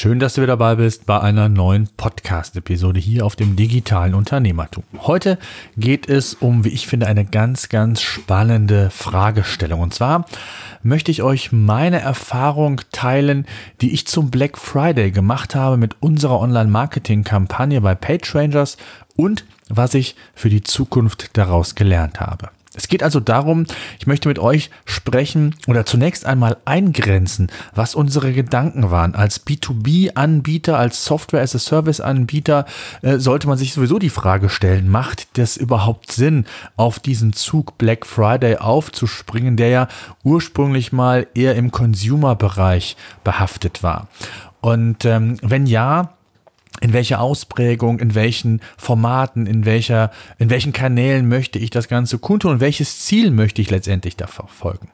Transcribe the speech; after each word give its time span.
Schön, 0.00 0.20
dass 0.20 0.34
du 0.34 0.42
wieder 0.42 0.52
dabei 0.52 0.76
bist 0.76 1.06
bei 1.06 1.20
einer 1.20 1.48
neuen 1.48 1.88
Podcast-Episode 1.96 3.00
hier 3.00 3.26
auf 3.26 3.34
dem 3.34 3.56
digitalen 3.56 4.14
Unternehmertum. 4.14 4.84
Heute 4.96 5.38
geht 5.76 6.08
es 6.08 6.34
um, 6.34 6.64
wie 6.64 6.68
ich 6.68 6.86
finde, 6.86 7.08
eine 7.08 7.24
ganz, 7.24 7.68
ganz 7.68 8.00
spannende 8.00 8.90
Fragestellung. 8.90 9.80
Und 9.80 9.92
zwar 9.92 10.24
möchte 10.84 11.10
ich 11.10 11.24
euch 11.24 11.50
meine 11.50 11.98
Erfahrung 11.98 12.80
teilen, 12.92 13.44
die 13.80 13.92
ich 13.92 14.06
zum 14.06 14.30
Black 14.30 14.56
Friday 14.56 15.10
gemacht 15.10 15.56
habe 15.56 15.76
mit 15.76 15.96
unserer 15.98 16.38
Online-Marketing-Kampagne 16.38 17.80
bei 17.80 17.96
PageRangers 17.96 18.76
und 19.16 19.46
was 19.68 19.94
ich 19.94 20.14
für 20.32 20.48
die 20.48 20.62
Zukunft 20.62 21.36
daraus 21.36 21.74
gelernt 21.74 22.20
habe. 22.20 22.50
Es 22.78 22.86
geht 22.86 23.02
also 23.02 23.18
darum, 23.18 23.66
ich 23.98 24.06
möchte 24.06 24.28
mit 24.28 24.38
euch 24.38 24.70
sprechen 24.84 25.56
oder 25.66 25.84
zunächst 25.84 26.24
einmal 26.24 26.58
eingrenzen, 26.64 27.48
was 27.74 27.96
unsere 27.96 28.32
Gedanken 28.32 28.92
waren. 28.92 29.16
Als 29.16 29.44
B2B-Anbieter, 29.44 30.78
als 30.78 31.04
Software-as-a-Service-Anbieter 31.04 32.66
äh, 33.02 33.18
sollte 33.18 33.48
man 33.48 33.58
sich 33.58 33.72
sowieso 33.72 33.98
die 33.98 34.10
Frage 34.10 34.48
stellen, 34.48 34.88
macht 34.88 35.38
das 35.38 35.56
überhaupt 35.56 36.12
Sinn, 36.12 36.46
auf 36.76 37.00
diesen 37.00 37.32
Zug 37.32 37.78
Black 37.78 38.06
Friday 38.06 38.56
aufzuspringen, 38.58 39.56
der 39.56 39.68
ja 39.68 39.88
ursprünglich 40.22 40.92
mal 40.92 41.26
eher 41.34 41.56
im 41.56 41.72
Consumer-Bereich 41.72 42.96
behaftet 43.24 43.82
war? 43.82 44.06
Und 44.60 45.04
ähm, 45.04 45.36
wenn 45.42 45.66
ja, 45.66 46.14
in 46.80 46.92
welcher 46.92 47.20
Ausprägung, 47.20 47.98
in 47.98 48.14
welchen 48.14 48.60
Formaten, 48.76 49.46
in 49.46 49.64
welcher, 49.64 50.10
in 50.38 50.50
welchen 50.50 50.72
Kanälen 50.72 51.28
möchte 51.28 51.58
ich 51.58 51.70
das 51.70 51.88
Ganze 51.88 52.18
kundtun 52.18 52.52
und 52.52 52.60
welches 52.60 53.00
Ziel 53.00 53.30
möchte 53.30 53.62
ich 53.62 53.70
letztendlich 53.70 54.16
da 54.16 54.26
verfolgen. 54.26 54.88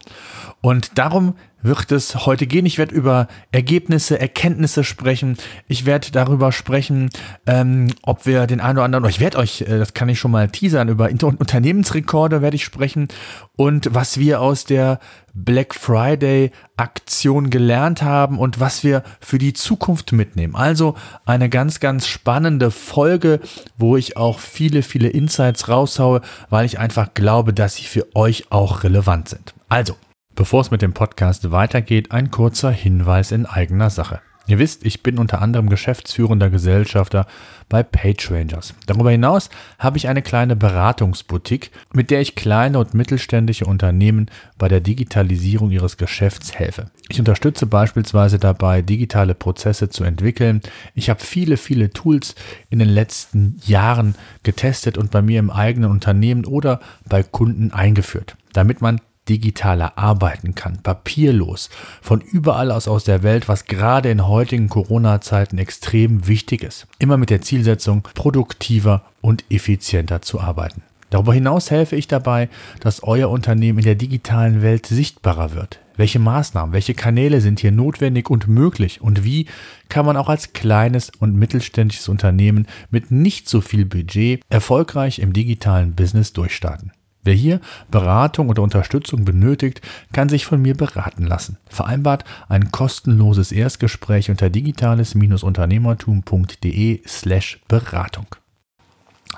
Und 0.61 0.99
darum 0.99 1.35
wird 1.65 1.91
es 1.93 2.27
heute 2.27 2.47
gehen. 2.47 2.67
Ich 2.67 2.79
werde 2.79 2.95
über 2.95 3.27
Ergebnisse, 3.51 4.21
Erkenntnisse 4.21 4.85
sprechen. 4.85 5.37
Ich 5.67 5.87
werde 5.87 6.13
darüber 6.13 6.53
sprechen, 6.53 7.11
ähm, 7.47 7.89
ob 8.03 8.27
wir 8.27 8.47
den 8.47 8.61
einen 8.61 8.79
oder 8.79 8.85
anderen, 8.85 9.09
ich 9.09 9.19
werde 9.19 9.39
euch, 9.39 9.63
äh, 9.63 9.79
das 9.79 9.95
kann 9.95 10.09
ich 10.09 10.21
schon 10.21 10.31
mal 10.31 10.49
teasern, 10.49 10.89
über 10.89 11.09
Unternehmensrekorde 11.09 12.43
werde 12.43 12.57
ich 12.57 12.65
sprechen 12.65 13.09
und 13.57 13.95
was 13.95 14.19
wir 14.19 14.41
aus 14.41 14.65
der 14.65 15.01
Black 15.33 15.75
Friday 15.75 16.53
Aktion 16.77 17.51
gelernt 17.51 18.03
haben 18.03 18.39
und 18.39 18.61
was 18.61 18.85
wir 18.85 19.03
für 19.21 19.39
die 19.39 19.53
Zukunft 19.53 20.13
mitnehmen. 20.13 20.55
Also 20.55 20.97
eine 21.25 21.49
ganz, 21.49 21.81
ganz 21.81 22.07
spannende 22.07 22.71
Folge, 22.71 23.41
wo 23.79 23.97
ich 23.97 24.17
auch 24.17 24.39
viele, 24.39 24.83
viele 24.83 25.09
Insights 25.09 25.69
raushaue, 25.69 26.21
weil 26.51 26.67
ich 26.67 26.79
einfach 26.79 27.15
glaube, 27.15 27.53
dass 27.53 27.77
sie 27.77 27.85
für 27.85 28.15
euch 28.15 28.51
auch 28.51 28.85
relevant 28.85 29.29
sind. 29.29 29.55
Also, 29.69 29.97
Bevor 30.37 30.63
es 30.63 30.73
mit 30.73 30.83
dem 30.83 30.95
Podcast 30.95 31.53
weitergeht, 31.53 32.11
ein 32.11 32.33
kurzer 32.33 32.73
Hinweis 32.73 33.31
in 33.31 33.47
eigener 33.47 33.89
Sache. 33.89 34.21
Ihr 34.49 34.59
wisst, 34.59 34.85
ich 34.85 35.03
bin 35.03 35.19
unter 35.19 35.41
anderem 35.41 35.71
geschäftsführender 35.71 36.51
Gesellschafter 36.51 37.27
bei 37.69 37.85
PageRangers. 37.85 38.75
Darüber 38.87 39.13
hinaus 39.13 39.49
habe 39.79 39.97
ich 39.97 40.09
eine 40.09 40.23
kleine 40.23 40.57
Beratungsboutique, 40.57 41.71
mit 41.95 42.11
der 42.11 42.21
ich 42.21 42.35
kleine 42.35 42.81
und 42.81 42.95
mittelständische 42.95 43.65
Unternehmen 43.65 44.29
bei 44.59 44.67
der 44.67 44.81
Digitalisierung 44.81 45.71
ihres 45.71 45.97
Geschäfts 45.97 46.53
helfe. 46.53 46.91
Ich 47.09 47.21
unterstütze 47.21 47.67
beispielsweise 47.67 48.41
dabei, 48.41 48.83
digitale 48.83 49.35
Prozesse 49.35 49.89
zu 49.89 50.03
entwickeln. 50.03 50.63
Ich 50.95 51.09
habe 51.11 51.21
viele, 51.21 51.57
viele 51.57 51.91
Tools 51.91 52.35
in 52.71 52.81
den 52.81 52.89
letzten 52.89 53.61
Jahren 53.65 54.17
getestet 54.43 54.99
und 54.99 55.13
bei 55.13 55.23
mir 55.23 55.39
im 55.39 55.51
eigenen 55.51 55.93
Unternehmen 55.93 56.45
oder 56.45 56.81
bei 57.09 57.23
Kunden 57.23 57.73
eingeführt, 57.73 58.37
damit 58.53 58.83
man 58.83 59.01
digitaler 59.29 59.99
arbeiten 59.99 60.55
kann, 60.55 60.83
papierlos, 60.83 61.71
von 62.03 62.21
überall 62.21 62.71
aus 62.71 62.89
aus 62.89 63.05
der 63.05 63.23
Welt, 63.23 63.49
was 63.49 63.67
gerade 63.67 64.11
in 64.11 64.27
heutigen 64.27 64.69
Corona-Zeiten 64.69 65.59
extrem 65.59 66.27
wichtig 66.27 66.63
ist. 66.63 66.87
Immer 66.99 67.17
mit 67.17 67.31
der 67.31 67.43
Zielsetzung, 67.43 68.07
produktiver 68.15 69.05
und 69.21 69.45
effizienter 69.51 70.23
zu 70.23 70.41
arbeiten. 70.41 70.83
Darüber 71.11 71.33
hinaus 71.33 71.71
helfe 71.71 71.95
ich 71.95 72.09
dabei, 72.09 72.49
dass 72.81 73.05
euer 73.05 73.31
Unternehmen 73.31 73.79
in 73.79 73.85
der 73.85 73.95
digitalen 73.95 74.63
Welt 74.63 74.87
sichtbarer 74.87 75.55
wird. 75.55 75.79
Welche 75.97 76.19
Maßnahmen, 76.19 76.73
welche 76.73 76.95
Kanäle 76.95 77.41
sind 77.41 77.61
hier 77.61 77.71
notwendig 77.71 78.31
und 78.31 78.49
möglich 78.49 79.01
und 79.01 79.23
wie 79.23 79.47
kann 79.89 80.07
man 80.07 80.17
auch 80.17 80.29
als 80.29 80.55
kleines 80.55 81.11
und 81.11 81.37
mittelständisches 81.37 82.09
Unternehmen 82.09 82.67
mit 82.91 83.13
nicht 83.13 83.49
so 83.49 83.61
viel 83.61 83.85
Budget 83.87 84.43
erfolgreich 84.49 85.21
im 85.21 85.33
digitalen 85.33 85.95
Business 85.95 86.33
durchstarten. 86.33 86.91
Wer 87.25 87.35
hier 87.35 87.61
Beratung 87.91 88.49
oder 88.51 88.63
Unterstützung 88.63 89.25
benötigt, 89.25 89.81
kann 90.13 90.29
sich 90.29 90.45
von 90.45 90.61
mir 90.61 90.77
beraten 90.77 91.27
lassen. 91.27 91.57
Vereinbart 91.69 92.25
ein 92.49 92.71
kostenloses 92.71 93.51
Erstgespräch 93.51 94.31
unter 94.31 94.51
digitales-unternehmertum.de 94.51 97.01
slash 97.07 97.61
Beratung. 97.67 98.27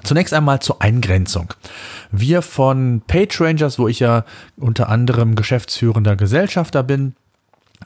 Zunächst 0.02 0.34
einmal 0.34 0.60
zur 0.60 0.82
Eingrenzung. 0.82 1.54
Wir 2.10 2.42
von 2.42 3.02
PageRangers, 3.06 3.78
wo 3.78 3.86
ich 3.88 4.00
ja 4.00 4.24
unter 4.56 4.88
anderem 4.88 5.36
geschäftsführender 5.36 6.16
Gesellschafter 6.16 6.82
bin, 6.82 7.14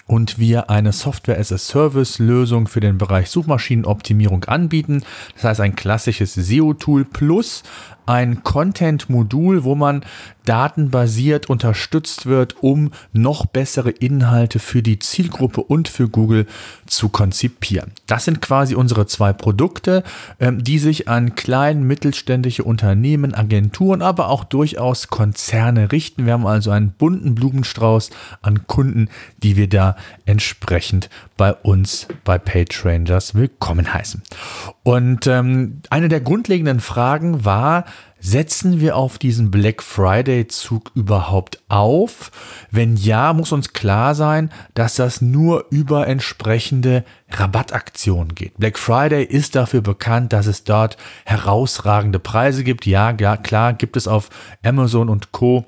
und 0.06 0.38
wir 0.38 0.70
eine 0.70 0.92
Software-as-a-Service-Lösung 0.92 2.68
für 2.68 2.80
den 2.80 2.98
Bereich 2.98 3.30
Suchmaschinenoptimierung 3.30 4.44
anbieten. 4.44 5.02
Das 5.34 5.44
heißt 5.44 5.60
ein 5.60 5.76
klassisches 5.76 6.34
SEO-Tool 6.34 7.04
plus 7.04 7.62
ein 8.10 8.42
Content-Modul, 8.42 9.62
wo 9.62 9.76
man 9.76 10.04
datenbasiert 10.44 11.48
unterstützt 11.48 12.26
wird, 12.26 12.56
um 12.60 12.90
noch 13.12 13.46
bessere 13.46 13.90
Inhalte 13.90 14.58
für 14.58 14.82
die 14.82 14.98
Zielgruppe 14.98 15.62
und 15.62 15.86
für 15.86 16.08
Google 16.08 16.46
zu 16.86 17.08
konzipieren. 17.08 17.92
Das 18.08 18.24
sind 18.24 18.42
quasi 18.42 18.74
unsere 18.74 19.06
zwei 19.06 19.32
Produkte, 19.32 20.02
ähm, 20.40 20.64
die 20.64 20.80
sich 20.80 21.06
an 21.06 21.36
kleinen, 21.36 21.84
mittelständische 21.84 22.64
Unternehmen, 22.64 23.32
Agenturen, 23.32 24.02
aber 24.02 24.28
auch 24.28 24.42
durchaus 24.42 25.06
Konzerne 25.06 25.92
richten. 25.92 26.26
Wir 26.26 26.32
haben 26.32 26.48
also 26.48 26.72
einen 26.72 26.90
bunten 26.90 27.36
Blumenstrauß 27.36 28.10
an 28.42 28.66
Kunden, 28.66 29.08
die 29.44 29.56
wir 29.56 29.68
da 29.68 29.94
entsprechend 30.26 31.10
bei 31.40 31.54
uns 31.54 32.06
bei 32.22 32.36
PageRangers 32.36 33.34
willkommen 33.34 33.94
heißen. 33.94 34.22
Und 34.82 35.26
ähm, 35.26 35.80
eine 35.88 36.10
der 36.10 36.20
grundlegenden 36.20 36.80
Fragen 36.80 37.46
war, 37.46 37.86
Setzen 38.22 38.80
wir 38.80 38.96
auf 38.96 39.16
diesen 39.16 39.50
Black 39.50 39.82
Friday-Zug 39.82 40.92
überhaupt 40.94 41.62
auf? 41.68 42.30
Wenn 42.70 42.96
ja, 42.96 43.32
muss 43.32 43.50
uns 43.50 43.72
klar 43.72 44.14
sein, 44.14 44.50
dass 44.74 44.96
das 44.96 45.22
nur 45.22 45.64
über 45.70 46.06
entsprechende 46.06 47.04
Rabattaktionen 47.30 48.34
geht. 48.34 48.58
Black 48.58 48.78
Friday 48.78 49.24
ist 49.24 49.54
dafür 49.54 49.80
bekannt, 49.80 50.34
dass 50.34 50.46
es 50.46 50.64
dort 50.64 50.98
herausragende 51.24 52.18
Preise 52.18 52.62
gibt. 52.62 52.84
Ja, 52.84 53.16
ja 53.18 53.38
klar, 53.38 53.72
gibt 53.72 53.96
es 53.96 54.06
auf 54.06 54.28
Amazon 54.62 55.08
und 55.08 55.32
Co 55.32 55.64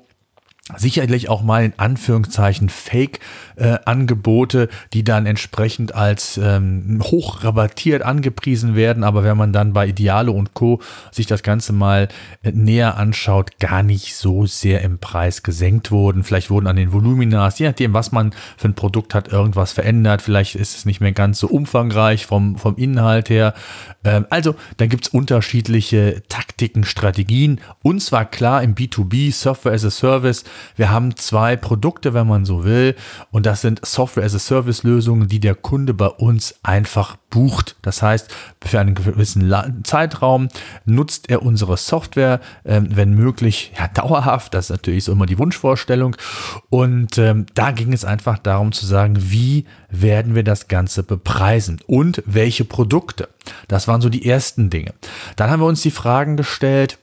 sicherlich 0.77 1.27
auch 1.27 1.43
mal 1.43 1.65
in 1.65 1.73
Anführungszeichen 1.75 2.69
Fake-Angebote, 2.69 4.63
äh, 4.63 4.67
die 4.93 5.03
dann 5.03 5.25
entsprechend 5.25 5.93
als 5.93 6.39
ähm, 6.41 7.01
hoch 7.03 7.43
angepriesen 7.43 8.75
werden, 8.75 9.03
aber 9.03 9.25
wenn 9.25 9.35
man 9.35 9.51
dann 9.51 9.73
bei 9.73 9.87
Idealo 9.87 10.31
und 10.31 10.53
Co. 10.53 10.79
sich 11.11 11.27
das 11.27 11.43
Ganze 11.43 11.73
mal 11.73 12.07
äh, 12.43 12.51
näher 12.51 12.95
anschaut, 12.95 13.59
gar 13.59 13.83
nicht 13.83 14.15
so 14.15 14.45
sehr 14.45 14.81
im 14.81 14.99
Preis 14.99 15.43
gesenkt 15.43 15.91
wurden. 15.91 16.23
Vielleicht 16.23 16.49
wurden 16.49 16.67
an 16.67 16.77
den 16.77 16.93
Voluminas, 16.93 17.59
je 17.59 17.67
nachdem, 17.67 17.93
was 17.93 18.13
man 18.13 18.33
für 18.55 18.69
ein 18.69 18.73
Produkt 18.73 19.13
hat, 19.13 19.27
irgendwas 19.27 19.73
verändert. 19.73 20.21
Vielleicht 20.21 20.55
ist 20.55 20.77
es 20.77 20.85
nicht 20.85 21.01
mehr 21.01 21.11
ganz 21.11 21.39
so 21.39 21.47
umfangreich 21.47 22.25
vom, 22.25 22.57
vom 22.57 22.77
Inhalt 22.77 23.29
her. 23.29 23.53
Ähm, 24.05 24.25
also, 24.29 24.55
da 24.77 24.85
gibt's 24.85 25.09
unterschiedliche 25.09 26.23
Taktiken, 26.29 26.85
Strategien. 26.85 27.59
Und 27.81 28.01
zwar 28.01 28.23
klar 28.23 28.63
im 28.63 28.75
B2B, 28.75 29.33
Software 29.33 29.73
as 29.73 29.83
a 29.83 29.91
Service, 29.91 30.45
wir 30.75 30.91
haben 30.91 31.15
zwei 31.15 31.55
Produkte, 31.55 32.13
wenn 32.13 32.27
man 32.27 32.45
so 32.45 32.63
will, 32.63 32.95
und 33.31 33.45
das 33.45 33.61
sind 33.61 33.85
Software-as-a-Service-Lösungen, 33.85 35.27
die 35.27 35.39
der 35.39 35.55
Kunde 35.55 35.93
bei 35.93 36.07
uns 36.07 36.55
einfach 36.63 37.17
bucht. 37.33 37.75
Das 37.81 38.01
heißt, 38.01 38.33
für 38.63 38.79
einen 38.79 38.93
gewissen 38.93 39.51
Zeitraum 39.83 40.49
nutzt 40.85 41.29
er 41.29 41.41
unsere 41.41 41.77
Software, 41.77 42.39
ähm, 42.63 42.89
wenn 42.91 43.13
möglich, 43.15 43.71
ja, 43.77 43.87
dauerhaft. 43.87 44.53
Das 44.53 44.65
ist 44.65 44.69
natürlich 44.69 45.05
so 45.05 45.11
immer 45.11 45.25
die 45.25 45.39
Wunschvorstellung. 45.39 46.15
Und 46.69 47.17
ähm, 47.17 47.47
da 47.55 47.71
ging 47.71 47.91
es 47.91 48.05
einfach 48.05 48.37
darum 48.37 48.71
zu 48.71 48.85
sagen, 48.85 49.15
wie 49.17 49.65
werden 49.89 50.35
wir 50.35 50.43
das 50.43 50.67
Ganze 50.67 51.03
bepreisen 51.03 51.79
und 51.87 52.21
welche 52.25 52.65
Produkte. 52.65 53.29
Das 53.67 53.87
waren 53.87 54.01
so 54.01 54.09
die 54.09 54.29
ersten 54.29 54.69
Dinge. 54.69 54.93
Dann 55.35 55.49
haben 55.49 55.61
wir 55.61 55.67
uns 55.67 55.81
die 55.81 55.91
Fragen 55.91 56.37
gestellt, 56.37 56.99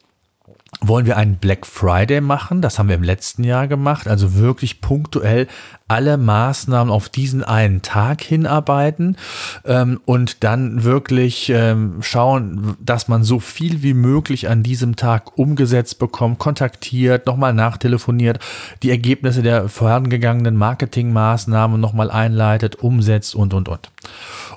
wollen 0.80 1.06
wir 1.06 1.16
einen 1.16 1.36
Black 1.36 1.66
Friday 1.66 2.20
machen. 2.20 2.62
Das 2.62 2.78
haben 2.78 2.88
wir 2.88 2.96
im 2.96 3.02
letzten 3.02 3.44
Jahr 3.44 3.68
gemacht. 3.68 4.08
Also 4.08 4.34
wirklich 4.34 4.80
punktuell 4.80 5.46
alle 5.90 6.18
Maßnahmen 6.18 6.92
auf 6.92 7.08
diesen 7.08 7.42
einen 7.42 7.82
Tag 7.82 8.22
hinarbeiten 8.22 9.16
ähm, 9.64 10.00
und 10.04 10.44
dann 10.44 10.84
wirklich 10.84 11.50
ähm, 11.50 11.96
schauen, 12.00 12.76
dass 12.80 13.08
man 13.08 13.24
so 13.24 13.40
viel 13.40 13.82
wie 13.82 13.94
möglich 13.94 14.48
an 14.48 14.62
diesem 14.62 14.94
Tag 14.94 15.36
umgesetzt 15.36 15.98
bekommt, 15.98 16.38
kontaktiert, 16.38 17.26
nochmal 17.26 17.54
nachtelefoniert, 17.54 18.38
die 18.84 18.90
Ergebnisse 18.90 19.42
der 19.42 19.68
vorangegangenen 19.68 20.54
Marketingmaßnahmen 20.56 21.80
nochmal 21.80 22.12
einleitet, 22.12 22.76
umsetzt 22.76 23.34
und, 23.34 23.52
und, 23.52 23.68
und. 23.68 23.90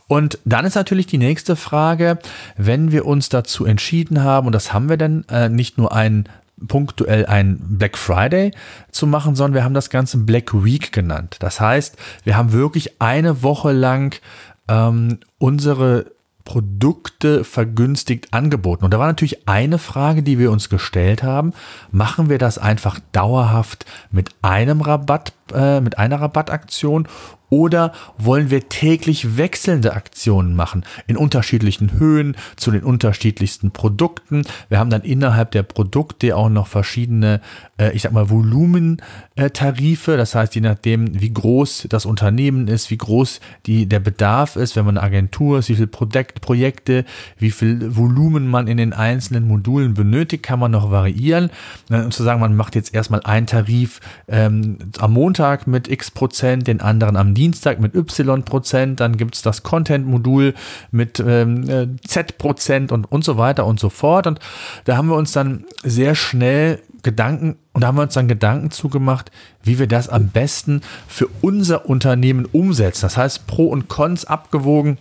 Und 0.07 0.37
dann 0.45 0.65
ist 0.65 0.75
natürlich 0.75 1.07
die 1.07 1.17
nächste 1.17 1.55
Frage, 1.55 2.19
wenn 2.57 2.91
wir 2.91 3.07
uns 3.07 3.29
dazu 3.29 3.65
entschieden 3.65 4.21
haben, 4.21 4.45
und 4.45 4.53
das 4.53 4.71
haben 4.71 4.87
wir 4.87 4.97
dann 4.97 5.25
äh, 5.29 5.49
nicht 5.49 5.79
nur 5.79 5.93
einen 5.93 6.29
punktuell 6.67 7.25
ein 7.25 7.59
Black 7.59 7.97
Friday 7.97 8.51
zu 8.91 9.07
machen, 9.07 9.35
sondern 9.35 9.55
wir 9.55 9.63
haben 9.63 9.73
das 9.73 9.89
Ganze 9.89 10.17
Black 10.17 10.53
Week 10.63 10.91
genannt. 10.91 11.37
Das 11.39 11.59
heißt, 11.59 11.97
wir 12.23 12.37
haben 12.37 12.51
wirklich 12.51 13.01
eine 13.01 13.43
Woche 13.43 13.71
lang 13.71 14.19
ähm, 14.67 15.19
unsere 15.37 16.05
Produkte 16.45 17.43
vergünstigt 17.43 18.33
angeboten. 18.33 18.83
Und 18.83 18.93
da 18.93 18.99
war 18.99 19.07
natürlich 19.07 19.47
eine 19.47 19.77
Frage, 19.77 20.23
die 20.23 20.39
wir 20.39 20.51
uns 20.51 20.69
gestellt 20.69 21.23
haben. 21.23 21.53
Machen 21.91 22.29
wir 22.29 22.37
das 22.37 22.57
einfach 22.57 22.99
dauerhaft 23.11 23.85
mit 24.11 24.31
einem 24.41 24.81
Rabatt, 24.81 25.33
äh, 25.53 25.81
mit 25.81 25.97
einer 25.97 26.21
Rabattaktion 26.21 27.07
oder 27.53 27.91
wollen 28.17 28.49
wir 28.49 28.67
täglich 28.67 29.37
wechselnde 29.37 29.93
Aktionen 29.93 30.55
machen 30.55 30.83
in 31.05 31.17
unterschiedlichen 31.17 31.99
Höhen 31.99 32.35
zu 32.55 32.71
den 32.71 32.81
unterschiedlichsten 32.81 33.69
Produkten? 33.69 34.41
Wir 34.69 34.79
haben 34.79 34.89
dann 34.89 35.03
innerhalb 35.03 35.51
der 35.51 35.61
Produkte 35.61 36.35
auch 36.35 36.49
noch 36.49 36.65
verschiedene, 36.65 37.41
äh, 37.77 37.91
ich 37.91 38.01
sag 38.01 38.11
mal, 38.11 38.31
Volumentarife. 38.31 40.17
Das 40.17 40.33
heißt, 40.33 40.55
je 40.55 40.61
nachdem, 40.61 41.21
wie 41.21 41.31
groß 41.31 41.85
das 41.89 42.07
Unternehmen 42.07 42.67
ist, 42.67 42.89
wie 42.89 42.97
groß 42.97 43.39
die, 43.67 43.85
der 43.85 43.99
Bedarf 43.99 44.55
ist, 44.55 44.75
wenn 44.75 44.85
man 44.85 44.97
eine 44.97 45.05
Agentur 45.05 45.59
ist, 45.59 45.69
wie 45.69 45.75
viele 45.75 45.85
Projekt, 45.85 46.41
Projekte, 46.41 47.05
wie 47.37 47.51
viel 47.51 47.95
Volumen 47.95 48.47
man 48.47 48.65
in 48.65 48.77
den 48.77 48.93
einzelnen 48.93 49.47
Modulen 49.47 49.93
benötigt, 49.93 50.41
kann 50.41 50.57
man 50.57 50.71
noch 50.71 50.89
variieren. 50.89 51.51
Und 51.89 52.15
zu 52.15 52.23
sagen, 52.23 52.41
man 52.41 52.55
macht 52.55 52.73
jetzt 52.73 52.95
erstmal 52.95 53.21
einen 53.21 53.45
Tarif 53.45 53.99
ähm, 54.27 54.79
am 54.97 55.13
Montag 55.13 55.32
mit 55.67 55.87
x 55.87 56.11
Prozent, 56.11 56.67
den 56.67 56.81
anderen 56.81 57.15
am 57.15 57.33
Dienstag 57.33 57.43
Dienstag 57.43 57.79
mit 57.79 57.95
Y 57.95 58.43
Prozent, 58.43 58.99
dann 58.99 59.17
gibt 59.17 59.35
es 59.35 59.41
das 59.41 59.63
Content-Modul 59.63 60.53
mit 60.91 61.19
ähm, 61.19 61.69
äh, 61.69 61.87
Z 62.05 62.37
Prozent 62.37 62.91
und, 62.91 63.09
und 63.11 63.23
so 63.23 63.37
weiter 63.37 63.65
und 63.65 63.79
so 63.79 63.89
fort. 63.89 64.27
Und 64.27 64.39
da 64.85 64.97
haben 64.97 65.07
wir 65.07 65.15
uns 65.15 65.31
dann 65.31 65.65
sehr 65.83 66.15
schnell 66.15 66.81
Gedanken 67.03 67.57
und 67.73 67.81
da 67.81 67.87
haben 67.87 67.97
wir 67.97 68.03
uns 68.03 68.13
dann 68.13 68.27
Gedanken 68.27 68.71
zugemacht, 68.71 69.31
wie 69.61 69.77
wir 69.77 69.87
das 69.87 70.09
am 70.09 70.29
besten 70.29 70.81
für 71.07 71.27
unser 71.41 71.89
Unternehmen 71.89 72.45
umsetzen. 72.45 73.01
Das 73.01 73.17
heißt, 73.17 73.45
Pro 73.45 73.67
und 73.67 73.87
Cons 73.87 74.25
abgewogen. 74.25 74.97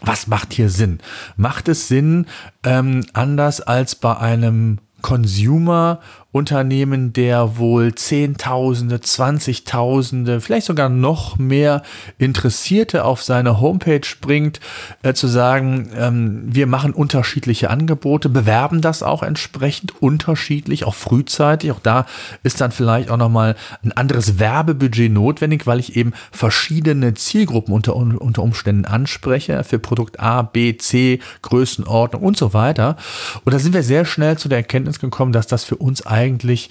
Was 0.00 0.26
macht 0.26 0.52
hier 0.52 0.68
Sinn? 0.68 0.98
Macht 1.36 1.68
es 1.68 1.88
Sinn, 1.88 2.26
ähm, 2.62 3.06
anders 3.14 3.62
als 3.62 3.94
bei 3.94 4.16
einem 4.18 4.78
Consumer 5.00 6.00
Unternehmen, 6.34 7.12
der 7.12 7.58
wohl 7.58 7.94
Zehntausende, 7.94 9.00
Zwanzigtausende, 9.00 10.40
vielleicht 10.40 10.66
sogar 10.66 10.88
noch 10.88 11.38
mehr 11.38 11.82
Interessierte 12.18 13.04
auf 13.04 13.22
seine 13.22 13.60
Homepage 13.60 14.00
bringt, 14.20 14.58
äh, 15.04 15.14
zu 15.14 15.28
sagen, 15.28 15.90
ähm, 15.96 16.42
wir 16.46 16.66
machen 16.66 16.92
unterschiedliche 16.92 17.70
Angebote, 17.70 18.28
bewerben 18.28 18.80
das 18.80 19.04
auch 19.04 19.22
entsprechend 19.22 20.02
unterschiedlich, 20.02 20.84
auch 20.84 20.96
frühzeitig. 20.96 21.70
Auch 21.70 21.78
da 21.78 22.04
ist 22.42 22.60
dann 22.60 22.72
vielleicht 22.72 23.12
auch 23.12 23.16
nochmal 23.16 23.54
ein 23.84 23.92
anderes 23.92 24.40
Werbebudget 24.40 25.12
notwendig, 25.12 25.68
weil 25.68 25.78
ich 25.78 25.94
eben 25.94 26.14
verschiedene 26.32 27.14
Zielgruppen 27.14 27.72
unter, 27.72 27.94
unter 27.94 28.42
Umständen 28.42 28.86
anspreche 28.86 29.62
für 29.62 29.78
Produkt 29.78 30.18
A, 30.18 30.42
B, 30.42 30.76
C, 30.78 31.20
Größenordnung 31.42 32.22
und 32.22 32.36
so 32.36 32.52
weiter. 32.54 32.96
Und 33.44 33.54
da 33.54 33.60
sind 33.60 33.72
wir 33.72 33.84
sehr 33.84 34.04
schnell 34.04 34.36
zu 34.36 34.48
der 34.48 34.58
Erkenntnis 34.58 34.98
gekommen, 34.98 35.30
dass 35.30 35.46
das 35.46 35.62
für 35.62 35.76
uns 35.76 36.04
eigentlich 36.04 36.23
eigentlich 36.24 36.70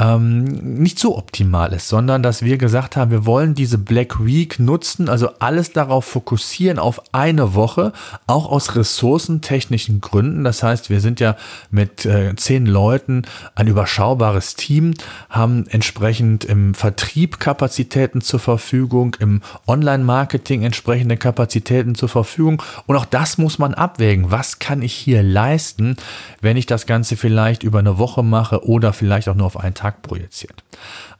ähm, 0.00 0.44
nicht 0.44 0.98
so 0.98 1.16
optimal 1.18 1.72
ist, 1.72 1.88
sondern 1.88 2.22
dass 2.22 2.42
wir 2.42 2.56
gesagt 2.56 2.96
haben, 2.96 3.10
wir 3.10 3.26
wollen 3.26 3.54
diese 3.54 3.78
Black 3.78 4.24
Week 4.24 4.58
nutzen, 4.60 5.08
also 5.08 5.30
alles 5.40 5.72
darauf 5.72 6.04
fokussieren 6.04 6.78
auf 6.78 7.02
eine 7.12 7.54
Woche, 7.54 7.92
auch 8.26 8.50
aus 8.50 8.76
ressourcentechnischen 8.76 10.00
Gründen. 10.00 10.44
Das 10.44 10.62
heißt, 10.62 10.88
wir 10.88 11.00
sind 11.00 11.18
ja 11.18 11.36
mit 11.70 12.06
äh, 12.06 12.34
zehn 12.36 12.66
Leuten 12.66 13.22
ein 13.56 13.66
überschaubares 13.66 14.54
Team, 14.54 14.94
haben 15.30 15.66
entsprechend 15.68 16.44
im 16.44 16.74
Vertrieb 16.74 17.40
Kapazitäten 17.40 18.20
zur 18.20 18.40
Verfügung, 18.40 19.16
im 19.18 19.40
Online-Marketing 19.66 20.62
entsprechende 20.62 21.16
Kapazitäten 21.16 21.96
zur 21.96 22.08
Verfügung. 22.08 22.62
Und 22.86 22.96
auch 22.96 23.04
das 23.04 23.36
muss 23.36 23.58
man 23.58 23.74
abwägen. 23.74 24.30
Was 24.30 24.60
kann 24.60 24.82
ich 24.82 24.92
hier 24.94 25.24
leisten, 25.24 25.96
wenn 26.40 26.56
ich 26.56 26.66
das 26.66 26.86
Ganze 26.86 27.16
vielleicht 27.16 27.64
über 27.64 27.80
eine 27.80 27.98
Woche 27.98 28.22
mache 28.22 28.64
oder 28.64 28.87
vielleicht 28.92 29.28
auch 29.28 29.34
nur 29.34 29.46
auf 29.46 29.58
einen 29.58 29.74
Tag 29.74 29.88
Tag 29.88 30.02
projiziert. 30.02 30.62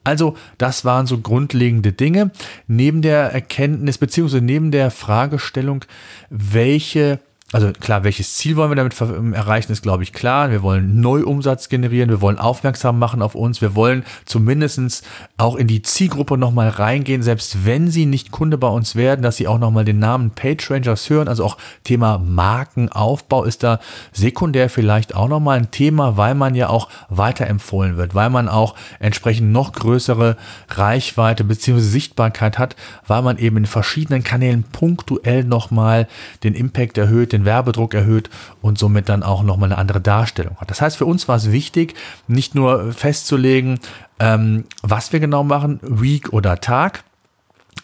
Also, 0.05 0.37
das 0.59 0.85
waren 0.85 1.07
so 1.07 1.19
grundlegende 1.19 1.93
Dinge. 1.93 2.31
Neben 2.67 3.03
der 3.03 3.33
Erkenntnis, 3.33 3.99
beziehungsweise 3.99 4.43
neben 4.43 4.71
der 4.71 4.91
Fragestellung, 4.91 5.85
welche 6.31 7.21
also 7.51 7.73
klar, 7.73 8.05
welches 8.05 8.37
Ziel 8.37 8.57
wollen 8.57 8.71
wir 8.71 8.77
damit 8.77 8.95
ähm, 9.01 9.33
erreichen, 9.33 9.73
ist, 9.73 9.83
glaube 9.83 10.03
ich, 10.03 10.13
klar. 10.13 10.51
Wir 10.51 10.63
wollen 10.63 11.01
Neuumsatz 11.01 11.71
generieren, 11.71 12.11
wir 12.11 12.21
wollen 12.21 12.39
aufmerksam 12.39 12.99
machen 12.99 13.23
auf 13.23 13.35
uns, 13.35 13.63
wir 13.63 13.75
wollen 13.75 14.05
zumindestens 14.27 15.03
auch 15.39 15.57
in 15.57 15.67
die 15.67 15.81
Zielgruppe 15.81 16.37
nochmal 16.37 16.69
reingehen, 16.69 17.23
selbst 17.23 17.65
wenn 17.65 17.91
sie 17.91 18.05
nicht 18.05 18.33
Kunde 18.33 18.59
bei 18.59 18.69
uns 18.69 18.97
werden, 18.97 19.23
dass 19.23 19.37
sie 19.39 19.49
auch 19.49 19.59
nochmal 19.59 19.87
den 19.87 19.99
Namen 19.99 20.33
Page 20.33 20.71
Rangers 20.71 21.09
hören. 21.09 21.27
Also 21.27 21.43
auch 21.43 21.57
Thema 21.85 22.19
Markenaufbau 22.19 23.45
ist 23.45 23.63
da 23.63 23.81
sekundär 24.13 24.69
vielleicht 24.69 25.15
auch 25.15 25.29
nochmal 25.29 25.57
ein 25.57 25.71
Thema, 25.71 26.19
weil 26.19 26.35
man 26.35 26.55
ja 26.55 26.69
auch 26.69 26.91
weiterempfohlen 27.09 27.97
wird, 27.97 28.15
weil 28.15 28.29
man 28.29 28.51
auch 28.51 28.75
entsprechend 29.01 29.53
noch 29.53 29.73
größere 29.73 30.37
Reichweite 30.69 31.45
bzw. 31.45 31.79
Sichtbarkeit 31.79 32.59
hat, 32.59 32.77
weil 33.07 33.23
man 33.23 33.39
eben 33.39 33.57
in 33.57 33.67
verschiedenen 33.67 34.23
Kanälen 34.23 34.65
punktuell 34.65 35.45
nochmal 35.45 36.09
den 36.43 36.53
Impact 36.53 36.99
erhöht, 36.99 37.38
den 37.39 37.45
Werbedruck 37.45 37.95
erhöht 37.95 38.31
und 38.63 38.79
somit 38.79 39.09
dann 39.09 39.23
auch 39.23 39.43
nochmal 39.43 39.71
eine 39.71 39.79
andere 39.79 40.01
Darstellung 40.01 40.57
hat. 40.59 40.71
Das 40.71 40.81
heißt, 40.81 40.97
für 40.97 41.07
uns 41.07 41.29
war 41.29 41.37
es 41.37 41.53
wichtig, 41.53 41.95
nicht 42.27 42.55
nur 42.55 42.93
festzulegen, 42.93 43.81
ähm, 44.19 44.65
was 44.83 45.13
wir 45.13 45.21
genau 45.21 45.45
machen, 45.45 45.81
Week 45.83 46.33
oder 46.33 46.61
Tag, 46.61 47.05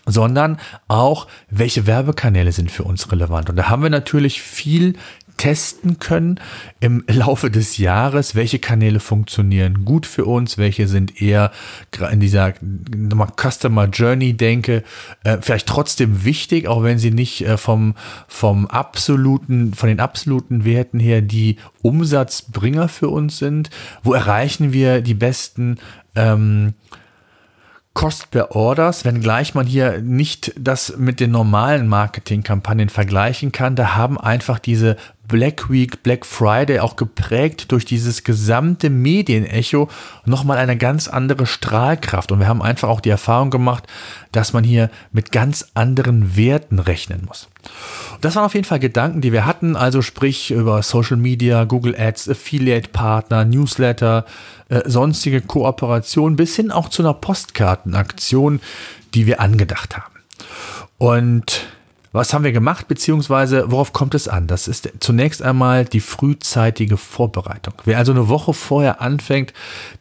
sondern 0.06 0.58
auch, 0.88 1.26
welche 1.48 1.86
Werbekanäle 1.86 2.52
sind 2.52 2.70
für 2.70 2.84
uns 2.84 3.10
relevant. 3.10 3.50
Und 3.50 3.56
da 3.56 3.68
haben 3.68 3.82
wir 3.82 3.90
natürlich 3.90 4.42
viel 4.42 4.96
testen 5.36 5.98
können 5.98 6.40
im 6.80 7.04
Laufe 7.08 7.50
des 7.50 7.78
Jahres, 7.78 8.34
welche 8.34 8.58
Kanäle 8.58 9.00
funktionieren 9.00 9.84
gut 9.84 10.06
für 10.06 10.24
uns, 10.24 10.58
welche 10.58 10.88
sind 10.88 11.20
eher 11.20 11.50
in 12.10 12.20
dieser 12.20 12.54
Customer 13.36 13.86
Journey 13.86 14.34
denke, 14.34 14.84
äh, 15.24 15.38
vielleicht 15.40 15.66
trotzdem 15.66 16.24
wichtig, 16.24 16.68
auch 16.68 16.82
wenn 16.82 16.98
sie 16.98 17.10
nicht 17.10 17.42
äh, 17.42 17.56
vom, 17.56 17.94
vom 18.28 18.66
absoluten, 18.66 19.74
von 19.74 19.88
den 19.88 20.00
absoluten 20.00 20.64
Werten 20.64 21.00
her 21.00 21.22
die 21.22 21.56
Umsatzbringer 21.82 22.88
für 22.88 23.08
uns 23.08 23.38
sind. 23.38 23.70
Wo 24.02 24.12
erreichen 24.12 24.72
wir 24.72 25.00
die 25.00 25.14
besten 25.14 25.76
ähm, 26.14 26.74
Cost 27.94 28.32
per 28.32 28.56
Orders, 28.56 29.04
wenngleich 29.04 29.54
man 29.54 29.68
hier 29.68 30.00
nicht 30.02 30.52
das 30.58 30.96
mit 30.96 31.20
den 31.20 31.30
normalen 31.30 31.86
Marketingkampagnen 31.86 32.88
vergleichen 32.88 33.52
kann. 33.52 33.76
Da 33.76 33.94
haben 33.94 34.18
einfach 34.18 34.58
diese 34.58 34.96
Black 35.28 35.70
Week, 35.70 36.02
Black 36.02 36.26
Friday 36.26 36.80
auch 36.80 36.96
geprägt 36.96 37.72
durch 37.72 37.84
dieses 37.84 38.24
gesamte 38.24 38.90
Medienecho 38.90 39.88
nochmal 40.24 40.58
eine 40.58 40.76
ganz 40.76 41.08
andere 41.08 41.46
Strahlkraft. 41.46 42.32
Und 42.32 42.40
wir 42.40 42.48
haben 42.48 42.62
einfach 42.62 42.88
auch 42.88 43.00
die 43.00 43.10
Erfahrung 43.10 43.50
gemacht, 43.50 43.84
dass 44.32 44.52
man 44.52 44.64
hier 44.64 44.90
mit 45.12 45.32
ganz 45.32 45.70
anderen 45.74 46.36
Werten 46.36 46.78
rechnen 46.78 47.22
muss. 47.26 47.48
Das 48.20 48.36
waren 48.36 48.44
auf 48.44 48.54
jeden 48.54 48.66
Fall 48.66 48.78
Gedanken, 48.78 49.20
die 49.20 49.32
wir 49.32 49.46
hatten, 49.46 49.76
also 49.76 50.02
sprich 50.02 50.50
über 50.50 50.82
Social 50.82 51.16
Media, 51.16 51.64
Google 51.64 51.94
Ads, 51.98 52.28
Affiliate 52.28 52.90
Partner, 52.90 53.44
Newsletter, 53.44 54.24
äh, 54.68 54.82
sonstige 54.84 55.40
Kooperation 55.40 56.36
bis 56.36 56.56
hin 56.56 56.70
auch 56.70 56.88
zu 56.88 57.02
einer 57.02 57.14
Postkartenaktion, 57.14 58.60
die 59.14 59.26
wir 59.26 59.40
angedacht 59.40 59.96
haben. 59.96 60.14
Und 60.98 61.66
was 62.14 62.32
haben 62.32 62.44
wir 62.44 62.52
gemacht, 62.52 62.86
beziehungsweise 62.86 63.72
worauf 63.72 63.92
kommt 63.92 64.14
es 64.14 64.28
an? 64.28 64.46
Das 64.46 64.68
ist 64.68 64.88
zunächst 65.00 65.42
einmal 65.42 65.84
die 65.84 65.98
frühzeitige 65.98 66.96
Vorbereitung. 66.96 67.74
Wer 67.84 67.98
also 67.98 68.12
eine 68.12 68.28
Woche 68.28 68.54
vorher 68.54 69.00
anfängt, 69.00 69.52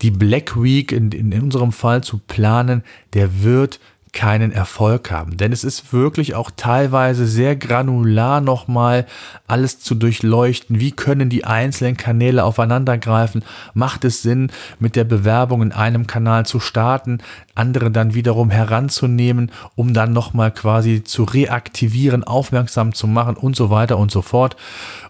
die 0.04 0.12
Black 0.12 0.62
Week 0.62 0.92
in, 0.92 1.12
in, 1.12 1.34
unserem 1.42 1.72
Fall 1.72 2.04
zu 2.04 2.20
planen, 2.20 2.84
der 3.14 3.42
wird 3.42 3.80
keinen 4.14 4.52
Erfolg 4.52 5.12
haben. 5.12 5.38
Denn 5.38 5.52
es 5.52 5.64
ist 5.64 5.92
wirklich 5.92 6.36
auch 6.36 6.52
teilweise 6.56 7.26
sehr 7.26 7.56
granular 7.56 8.40
nochmal 8.42 9.06
alles 9.48 9.80
zu 9.80 9.96
durchleuchten. 9.96 10.80
Wie 10.80 10.92
können 10.92 11.30
die 11.30 11.46
einzelnen 11.46 11.98
Kanäle 11.98 12.44
aufeinandergreifen? 12.44 13.44
Macht 13.74 14.06
es 14.06 14.22
Sinn, 14.22 14.52
mit 14.80 14.96
der 14.96 15.04
Bewerbung 15.04 15.64
in 15.64 15.72
einem 15.72 16.08
Kanal 16.08 16.46
zu 16.46 16.60
starten, 16.60 17.18
andere 17.56 17.92
dann 17.92 18.14
wiederum 18.14 18.52
heranzunehmen, 18.52 19.52
um 19.76 19.94
dann 19.94 20.14
nochmal 20.14 20.52
quasi 20.52 21.04
zu 21.04 21.24
reaktivieren, 21.24 22.24
aufmerksam 22.24 22.94
zu 22.94 23.08
machen 23.08 23.36
und 23.36 23.56
so 23.56 23.70
weiter 23.72 23.98
und 23.98 24.12
so 24.12 24.22
fort. 24.22 24.56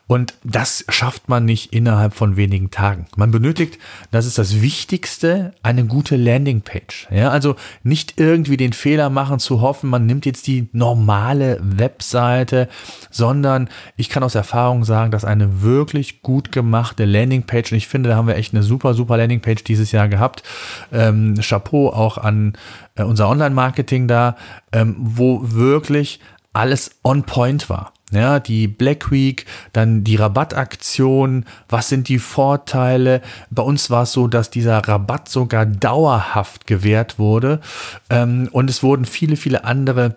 Und 0.05 0.33
das 0.43 0.83
schafft 0.89 1.29
man 1.29 1.45
nicht 1.45 1.71
innerhalb 1.71 2.13
von 2.13 2.35
wenigen 2.35 2.71
Tagen. 2.71 3.05
Man 3.15 3.31
benötigt, 3.31 3.79
das 4.11 4.25
ist 4.25 4.37
das 4.37 4.61
Wichtigste, 4.61 5.53
eine 5.63 5.85
gute 5.85 6.17
Landingpage. 6.17 7.07
Ja, 7.09 7.29
also 7.29 7.55
nicht 7.83 8.19
irgendwie 8.19 8.57
den 8.57 8.73
Fehler 8.73 9.09
machen 9.09 9.39
zu 9.39 9.61
hoffen, 9.61 9.89
man 9.89 10.05
nimmt 10.05 10.25
jetzt 10.25 10.45
die 10.47 10.67
normale 10.73 11.57
Webseite, 11.63 12.67
sondern 13.11 13.69
ich 13.95 14.09
kann 14.09 14.23
aus 14.23 14.35
Erfahrung 14.35 14.83
sagen, 14.83 15.09
dass 15.11 15.23
eine 15.23 15.61
wirklich 15.61 16.21
gut 16.21 16.51
gemachte 16.51 17.05
Landingpage, 17.05 17.71
und 17.71 17.77
ich 17.77 17.87
finde, 17.87 18.09
da 18.09 18.15
haben 18.17 18.27
wir 18.27 18.35
echt 18.35 18.53
eine 18.53 18.63
super, 18.63 18.93
super 18.93 19.15
Landingpage 19.15 19.63
dieses 19.63 19.93
Jahr 19.93 20.09
gehabt. 20.09 20.43
Ähm, 20.91 21.35
Chapeau 21.41 21.89
auch 21.89 22.17
an 22.17 22.53
äh, 22.95 23.03
unser 23.03 23.29
Online-Marketing 23.29 24.09
da, 24.09 24.35
ähm, 24.73 24.95
wo 24.99 25.39
wirklich 25.43 26.19
alles 26.51 26.91
on 27.03 27.23
point 27.23 27.69
war. 27.69 27.93
Ja, 28.13 28.39
die 28.39 28.67
Black 28.67 29.11
Week, 29.11 29.45
dann 29.71 30.03
die 30.03 30.15
Rabattaktion, 30.15 31.45
was 31.67 31.89
sind 31.89 32.07
die 32.09 32.19
Vorteile? 32.19 33.21
Bei 33.49 33.63
uns 33.63 33.89
war 33.89 34.03
es 34.03 34.11
so, 34.11 34.27
dass 34.27 34.49
dieser 34.49 34.77
Rabatt 34.87 35.29
sogar 35.29 35.65
dauerhaft 35.65 36.67
gewährt 36.67 37.17
wurde 37.17 37.59
ähm, 38.09 38.49
und 38.51 38.69
es 38.69 38.83
wurden 38.83 39.05
viele, 39.05 39.35
viele 39.35 39.63
andere 39.65 40.15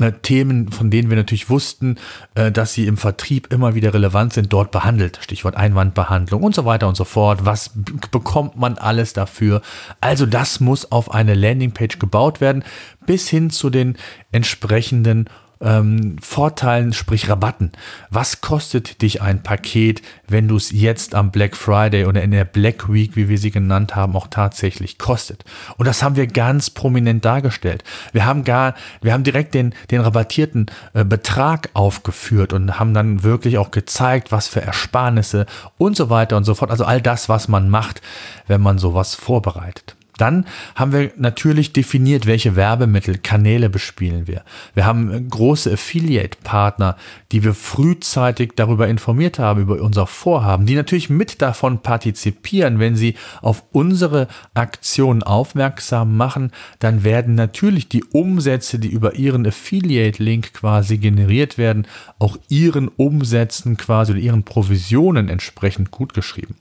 äh, 0.00 0.12
Themen, 0.12 0.70
von 0.70 0.90
denen 0.90 1.10
wir 1.10 1.16
natürlich 1.16 1.50
wussten, 1.50 1.96
äh, 2.34 2.52
dass 2.52 2.72
sie 2.72 2.86
im 2.86 2.96
Vertrieb 2.96 3.52
immer 3.52 3.74
wieder 3.74 3.94
relevant 3.94 4.32
sind, 4.32 4.52
dort 4.52 4.70
behandelt. 4.70 5.18
Stichwort 5.22 5.56
Einwandbehandlung 5.56 6.42
und 6.42 6.54
so 6.54 6.64
weiter 6.64 6.86
und 6.88 6.96
so 6.96 7.04
fort. 7.04 7.44
Was 7.44 7.70
bekommt 8.12 8.56
man 8.56 8.78
alles 8.78 9.12
dafür? 9.12 9.62
Also 10.00 10.26
das 10.26 10.60
muss 10.60 10.92
auf 10.92 11.12
eine 11.12 11.34
Landingpage 11.34 11.98
gebaut 11.98 12.40
werden, 12.40 12.64
bis 13.06 13.28
hin 13.28 13.50
zu 13.50 13.70
den 13.70 13.96
entsprechenden 14.30 15.28
ähm, 15.60 16.16
Vorteilen, 16.20 16.92
sprich 16.92 17.28
Rabatten. 17.28 17.72
Was 18.10 18.40
kostet 18.40 19.02
dich 19.02 19.22
ein 19.22 19.42
Paket, 19.42 20.02
wenn 20.26 20.48
du 20.48 20.56
es 20.56 20.70
jetzt 20.70 21.14
am 21.14 21.30
Black 21.30 21.56
Friday 21.56 22.04
oder 22.04 22.22
in 22.22 22.30
der 22.30 22.44
Black 22.44 22.92
Week, 22.92 23.16
wie 23.16 23.28
wir 23.28 23.38
sie 23.38 23.50
genannt 23.50 23.96
haben, 23.96 24.16
auch 24.16 24.28
tatsächlich 24.28 24.98
kostet? 24.98 25.44
Und 25.76 25.86
das 25.86 26.02
haben 26.02 26.16
wir 26.16 26.26
ganz 26.26 26.70
prominent 26.70 27.24
dargestellt. 27.24 27.84
Wir 28.12 28.24
haben 28.24 28.44
gar, 28.44 28.74
wir 29.02 29.12
haben 29.12 29.24
direkt 29.24 29.54
den, 29.54 29.74
den 29.90 30.00
rabattierten 30.00 30.66
äh, 30.94 31.04
Betrag 31.04 31.70
aufgeführt 31.74 32.52
und 32.52 32.78
haben 32.78 32.94
dann 32.94 33.22
wirklich 33.22 33.58
auch 33.58 33.70
gezeigt, 33.70 34.32
was 34.32 34.48
für 34.48 34.62
Ersparnisse 34.62 35.46
und 35.76 35.96
so 35.96 36.10
weiter 36.10 36.36
und 36.36 36.44
so 36.44 36.54
fort. 36.54 36.70
Also 36.70 36.84
all 36.84 37.00
das, 37.00 37.28
was 37.28 37.48
man 37.48 37.68
macht, 37.68 38.00
wenn 38.46 38.60
man 38.60 38.78
sowas 38.78 39.14
vorbereitet. 39.14 39.97
Dann 40.18 40.44
haben 40.74 40.92
wir 40.92 41.12
natürlich 41.16 41.72
definiert, 41.72 42.26
welche 42.26 42.56
Werbemittel, 42.56 43.18
Kanäle 43.18 43.70
bespielen 43.70 44.26
wir. 44.26 44.42
Wir 44.74 44.84
haben 44.84 45.30
große 45.30 45.72
Affiliate-Partner, 45.72 46.96
die 47.32 47.44
wir 47.44 47.54
frühzeitig 47.54 48.52
darüber 48.56 48.88
informiert 48.88 49.38
haben, 49.38 49.62
über 49.62 49.80
unser 49.80 50.06
Vorhaben, 50.06 50.66
die 50.66 50.74
natürlich 50.74 51.08
mit 51.08 51.40
davon 51.40 51.82
partizipieren. 51.82 52.78
Wenn 52.78 52.96
sie 52.96 53.14
auf 53.40 53.64
unsere 53.72 54.28
Aktionen 54.54 55.22
aufmerksam 55.22 56.16
machen, 56.16 56.52
dann 56.80 57.04
werden 57.04 57.34
natürlich 57.34 57.88
die 57.88 58.04
Umsätze, 58.04 58.78
die 58.78 58.88
über 58.88 59.14
ihren 59.14 59.46
Affiliate-Link 59.46 60.52
quasi 60.52 60.98
generiert 60.98 61.58
werden, 61.58 61.86
auch 62.18 62.36
ihren 62.48 62.88
Umsätzen 62.88 63.76
quasi 63.76 64.12
oder 64.12 64.20
ihren 64.20 64.42
Provisionen 64.42 65.28
entsprechend 65.28 65.90
gut 65.90 66.12
geschrieben. 66.12 66.56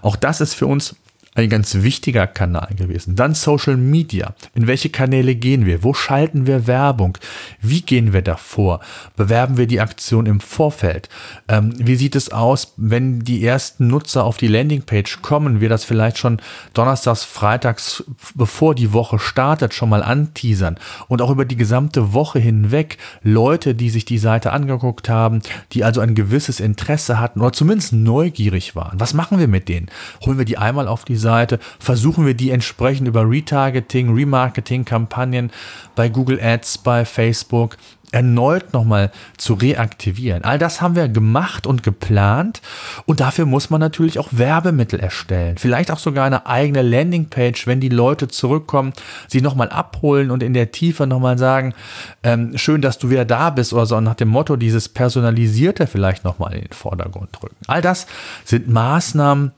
Auch 0.00 0.16
das 0.16 0.40
ist 0.40 0.54
für 0.54 0.66
uns 0.66 0.96
ein 1.34 1.48
ganz 1.48 1.74
wichtiger 1.76 2.26
Kanal 2.26 2.68
gewesen. 2.76 3.16
Dann 3.16 3.34
Social 3.34 3.78
Media. 3.78 4.34
In 4.54 4.66
welche 4.66 4.90
Kanäle 4.90 5.34
gehen 5.34 5.64
wir? 5.64 5.82
Wo 5.82 5.94
schalten 5.94 6.46
wir 6.46 6.66
Werbung? 6.66 7.16
Wie 7.60 7.80
gehen 7.80 8.12
wir 8.12 8.20
davor? 8.20 8.80
Bewerben 9.16 9.56
wir 9.56 9.66
die 9.66 9.80
Aktion 9.80 10.26
im 10.26 10.40
Vorfeld? 10.40 11.08
Ähm, 11.48 11.72
wie 11.78 11.96
sieht 11.96 12.16
es 12.16 12.32
aus, 12.32 12.74
wenn 12.76 13.20
die 13.20 13.44
ersten 13.44 13.86
Nutzer 13.86 14.24
auf 14.24 14.36
die 14.36 14.48
Landingpage 14.48 15.22
kommen? 15.22 15.60
Wir 15.60 15.70
das 15.70 15.84
vielleicht 15.84 16.18
schon 16.18 16.38
donnerstags, 16.74 17.24
freitags, 17.24 18.04
bevor 18.34 18.74
die 18.74 18.92
Woche 18.92 19.18
startet, 19.18 19.72
schon 19.72 19.88
mal 19.88 20.02
anteasern 20.02 20.76
und 21.08 21.22
auch 21.22 21.30
über 21.30 21.46
die 21.46 21.56
gesamte 21.56 22.12
Woche 22.12 22.40
hinweg 22.40 22.98
Leute, 23.22 23.74
die 23.74 23.88
sich 23.88 24.04
die 24.04 24.18
Seite 24.18 24.52
angeguckt 24.52 25.08
haben, 25.08 25.40
die 25.72 25.82
also 25.82 26.02
ein 26.02 26.14
gewisses 26.14 26.60
Interesse 26.60 27.18
hatten 27.18 27.40
oder 27.40 27.52
zumindest 27.52 27.94
neugierig 27.94 28.76
waren. 28.76 29.00
Was 29.00 29.14
machen 29.14 29.38
wir 29.38 29.48
mit 29.48 29.70
denen? 29.70 29.90
Holen 30.26 30.36
wir 30.36 30.44
die 30.44 30.58
einmal 30.58 30.88
auf 30.88 31.06
die 31.06 31.21
Seite, 31.22 31.58
versuchen 31.78 32.26
wir 32.26 32.34
die 32.34 32.50
entsprechend 32.50 33.08
über 33.08 33.28
Retargeting, 33.28 34.14
Remarketing-Kampagnen 34.14 35.50
bei 35.94 36.08
Google 36.08 36.40
Ads, 36.42 36.78
bei 36.78 37.04
Facebook 37.04 37.78
erneut 38.12 38.72
nochmal 38.74 39.10
zu 39.38 39.54
reaktivieren. 39.54 40.44
All 40.44 40.58
das 40.58 40.80
haben 40.80 40.94
wir 40.94 41.08
gemacht 41.08 41.66
und 41.66 41.82
geplant 41.82 42.60
und 43.06 43.20
dafür 43.20 43.46
muss 43.46 43.70
man 43.70 43.80
natürlich 43.80 44.18
auch 44.18 44.28
Werbemittel 44.30 45.00
erstellen. 45.00 45.56
Vielleicht 45.58 45.90
auch 45.90 45.98
sogar 45.98 46.26
eine 46.26 46.46
eigene 46.46 46.82
Landingpage, 46.82 47.66
wenn 47.66 47.80
die 47.80 47.88
Leute 47.88 48.28
zurückkommen, 48.28 48.92
sie 49.28 49.40
nochmal 49.40 49.70
abholen 49.70 50.30
und 50.30 50.42
in 50.42 50.52
der 50.52 50.70
Tiefe 50.70 51.06
nochmal 51.06 51.38
sagen, 51.38 51.74
ähm, 52.22 52.56
schön, 52.56 52.82
dass 52.82 52.98
du 52.98 53.10
wieder 53.10 53.24
da 53.24 53.50
bist 53.50 53.72
oder 53.72 53.86
so 53.86 54.00
nach 54.00 54.14
dem 54.14 54.28
Motto 54.28 54.56
dieses 54.56 54.90
Personalisierte 54.90 55.86
vielleicht 55.86 56.24
nochmal 56.24 56.52
in 56.52 56.60
den 56.62 56.72
Vordergrund 56.72 57.30
drücken. 57.32 57.56
All 57.66 57.80
das 57.80 58.06
sind 58.44 58.68
Maßnahmen, 58.68 59.52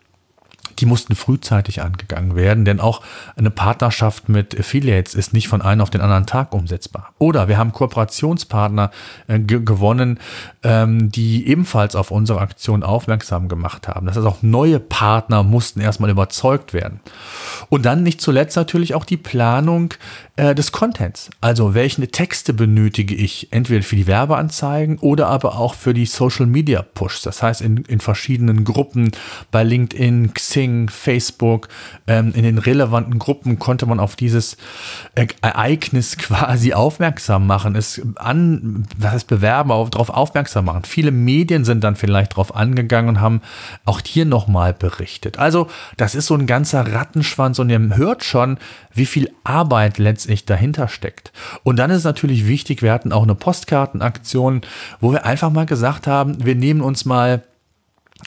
die 0.81 0.87
mussten 0.87 1.14
frühzeitig 1.14 1.83
angegangen 1.83 2.37
werden, 2.37 2.64
denn 2.64 2.81
auch 2.81 3.02
eine 3.37 3.50
Partnerschaft 3.50 4.28
mit 4.28 4.59
Affiliates 4.59 5.14
ist 5.14 5.33
nicht 5.33 5.49
von 5.49 5.62
einem 5.62 5.81
auf 5.81 5.90
den 5.90 6.00
anderen 6.00 6.26
Tag 6.26 6.52
umsetzbar. 6.52 7.12
Oder 7.19 7.49
wir 7.49 7.59
haben 7.59 7.73
Kooperationspartner 7.73 8.90
äh, 9.26 9.38
gewonnen, 9.38 10.19
ähm, 10.62 11.11
die 11.11 11.47
ebenfalls 11.49 11.97
auf 11.97 12.11
unsere 12.11 12.40
Aktion 12.40 12.83
aufmerksam 12.83 13.49
gemacht 13.49 13.88
haben. 13.88 14.07
Das 14.07 14.16
heißt, 14.16 14.26
auch 14.26 14.43
neue 14.43 14.81
Partner 14.81 15.43
mussten 15.43 15.81
erstmal 15.81 16.11
überzeugt 16.11 16.73
werden. 16.73 17.00
Und 17.69 17.85
dann 17.85 18.02
nicht 18.02 18.21
zuletzt 18.21 18.57
natürlich 18.57 18.95
auch 18.95 19.04
die 19.04 19.16
Planung 19.16 19.95
äh, 20.37 20.54
des 20.54 20.73
Contents. 20.73 21.31
Also 21.40 21.75
welche 21.75 22.09
Texte 22.09 22.52
benötige 22.52 23.14
ich 23.14 23.49
entweder 23.52 23.83
für 23.83 23.97
die 23.97 24.07
Werbeanzeigen 24.07 24.99
oder 24.99 25.28
aber 25.28 25.59
auch 25.59 25.75
für 25.75 25.95
die 25.95 26.07
Social 26.07 26.47
Media 26.47 26.83
Push. 26.83 27.23
Das 27.23 27.43
heißt 27.43 27.61
in, 27.61 27.78
in 27.85 28.00
verschiedenen 28.00 28.64
Gruppen 28.64 29.12
bei 29.50 29.62
LinkedIn, 29.62 30.35
Xing, 30.35 30.63
Facebook, 30.88 31.68
ähm, 32.06 32.33
in 32.35 32.42
den 32.42 32.59
relevanten 32.59 33.18
Gruppen 33.18 33.59
konnte 33.59 33.87
man 33.87 34.00
auf 34.00 34.16
dieses 34.16 34.56
e 35.16 35.26
Ereignis 35.42 36.16
quasi 36.18 36.73
aufmerksam 36.73 37.47
machen, 37.47 37.76
es 37.76 38.00
an, 38.16 38.87
was 38.97 39.12
heißt 39.12 39.26
Bewerber 39.28 39.87
darauf 39.90 40.11
aufmerksam 40.11 40.66
machen. 40.66 40.85
Viele 40.85 41.11
Medien 41.11 41.64
sind 41.64 41.85
dann 41.85 41.97
vielleicht 41.97 42.33
darauf 42.33 42.54
angegangen 42.54 43.09
und 43.11 43.21
haben 43.21 43.40
auch 43.85 44.00
hier 44.04 44.25
nochmal 44.25 44.73
berichtet. 44.73 45.38
Also 45.38 45.68
das 45.97 46.14
ist 46.14 46.26
so 46.26 46.35
ein 46.35 46.47
ganzer 46.47 46.92
Rattenschwanz 46.92 47.59
und 47.59 47.71
ihr 47.71 47.97
hört 47.97 48.25
schon, 48.25 48.59
wie 48.92 49.06
viel 49.06 49.30
Arbeit 49.44 49.99
letztlich 49.99 50.44
dahinter 50.44 50.88
steckt. 50.88 51.33
Und 51.62 51.76
dann 51.76 51.90
ist 51.90 52.04
natürlich 52.04 52.47
wichtig, 52.47 52.83
wir 52.83 52.92
hatten 52.92 53.12
auch 53.12 53.23
eine 53.23 53.35
Postkartenaktion, 53.35 54.62
wo 55.00 55.12
wir 55.12 55.25
einfach 55.26 55.50
mal 55.50 55.66
gesagt 55.66 56.06
haben, 56.06 56.44
wir 56.44 56.54
nehmen 56.54 56.80
uns 56.80 57.04
mal 57.04 57.42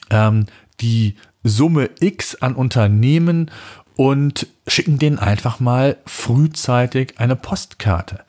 ähm, 0.10 0.46
die 0.80 1.16
Summe 1.48 1.90
X 2.00 2.36
an 2.36 2.56
Unternehmen 2.56 3.52
und 3.96 4.48
schicken 4.68 5.00
denen 5.00 5.20
einfach 5.20 5.60
mal 5.60 5.98
frühzeitig 6.06 7.16
eine 7.18 7.36
Postkarte. 7.36 8.20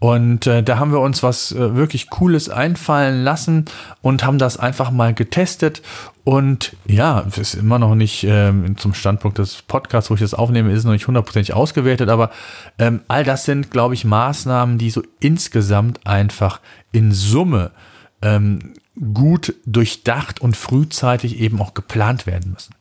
Und 0.00 0.46
äh, 0.46 0.62
da 0.62 0.78
haben 0.78 0.92
wir 0.92 1.00
uns 1.00 1.24
was 1.24 1.50
äh, 1.50 1.74
wirklich 1.74 2.08
Cooles 2.08 2.48
einfallen 2.48 3.24
lassen 3.24 3.64
und 4.00 4.24
haben 4.24 4.38
das 4.38 4.56
einfach 4.56 4.92
mal 4.92 5.12
getestet. 5.12 5.82
Und 6.22 6.76
ja, 6.86 7.24
es 7.26 7.38
ist 7.38 7.54
immer 7.54 7.80
noch 7.80 7.96
nicht 7.96 8.22
ähm, 8.22 8.76
zum 8.76 8.94
Standpunkt 8.94 9.38
des 9.38 9.62
Podcasts, 9.62 10.10
wo 10.10 10.14
ich 10.14 10.20
das 10.20 10.34
aufnehme, 10.34 10.72
ist 10.72 10.84
noch 10.84 10.92
nicht 10.92 11.08
hundertprozentig 11.08 11.52
ausgewertet. 11.52 12.10
Aber 12.10 12.30
ähm, 12.78 13.00
all 13.08 13.24
das 13.24 13.44
sind, 13.44 13.72
glaube 13.72 13.94
ich, 13.94 14.04
Maßnahmen, 14.04 14.78
die 14.78 14.90
so 14.90 15.02
insgesamt 15.18 16.06
einfach 16.06 16.60
in 16.92 17.10
Summe 17.10 17.72
ähm, 18.22 18.74
gut 19.14 19.54
durchdacht 19.66 20.40
und 20.40 20.56
frühzeitig 20.56 21.38
eben 21.40 21.60
auch 21.60 21.74
geplant 21.74 22.26
werden 22.26 22.52
müssen. 22.52 22.74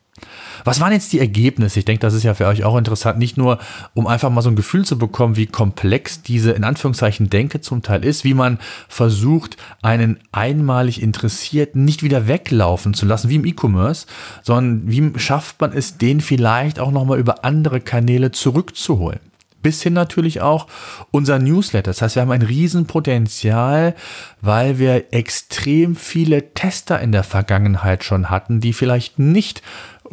Was 0.66 0.80
waren 0.80 0.92
jetzt 0.92 1.14
die 1.14 1.20
Ergebnisse? 1.20 1.80
Ich 1.80 1.86
denke, 1.86 2.02
das 2.02 2.16
ist 2.16 2.24
ja 2.24 2.34
für 2.34 2.48
euch 2.48 2.64
auch 2.64 2.76
interessant, 2.76 3.20
nicht 3.20 3.38
nur, 3.38 3.60
um 3.94 4.08
einfach 4.08 4.30
mal 4.30 4.42
so 4.42 4.50
ein 4.50 4.56
Gefühl 4.56 4.84
zu 4.84 4.98
bekommen, 4.98 5.36
wie 5.36 5.46
komplex 5.46 6.24
diese 6.24 6.52
in 6.52 6.64
Anführungszeichen 6.64 7.30
Denke 7.30 7.62
zum 7.62 7.84
Teil 7.84 8.04
ist, 8.04 8.24
wie 8.24 8.34
man 8.34 8.58
versucht, 8.88 9.58
einen 9.82 10.18
einmalig 10.32 11.02
Interessierten 11.02 11.86
nicht 11.86 12.02
wieder 12.02 12.28
weglaufen 12.28 12.96
zu 12.96 13.06
lassen, 13.06 13.30
wie 13.30 13.36
im 13.36 13.46
E-Commerce, 13.46 14.08
sondern 14.42 14.90
wie 14.90 15.20
schafft 15.20 15.62
man 15.62 15.72
es, 15.72 15.98
den 16.00 16.20
vielleicht 16.22 16.80
auch 16.80 16.92
nochmal 16.92 17.20
über 17.20 17.46
andere 17.46 17.80
Kanäle 17.80 18.32
zurückzuholen 18.32 19.20
bis 19.68 19.84
hin 19.84 19.92
natürlich 19.92 20.40
auch 20.40 20.68
unser 21.12 21.40
Newsletter. 21.40 21.92
Das 21.92 22.02
heißt, 22.02 22.16
wir 22.16 22.22
haben 22.22 22.32
ein 22.32 22.42
Riesenpotenzial, 22.42 23.96
weil 24.40 24.80
wir 24.80 25.12
extrem 25.12 25.98
viele 25.98 26.54
Tester 26.54 27.02
in 27.02 27.12
der 27.12 27.26
Vergangenheit 27.26 28.06
schon 28.06 28.30
hatten, 28.30 28.62
die 28.62 28.72
vielleicht 28.72 29.20
nicht 29.20 29.62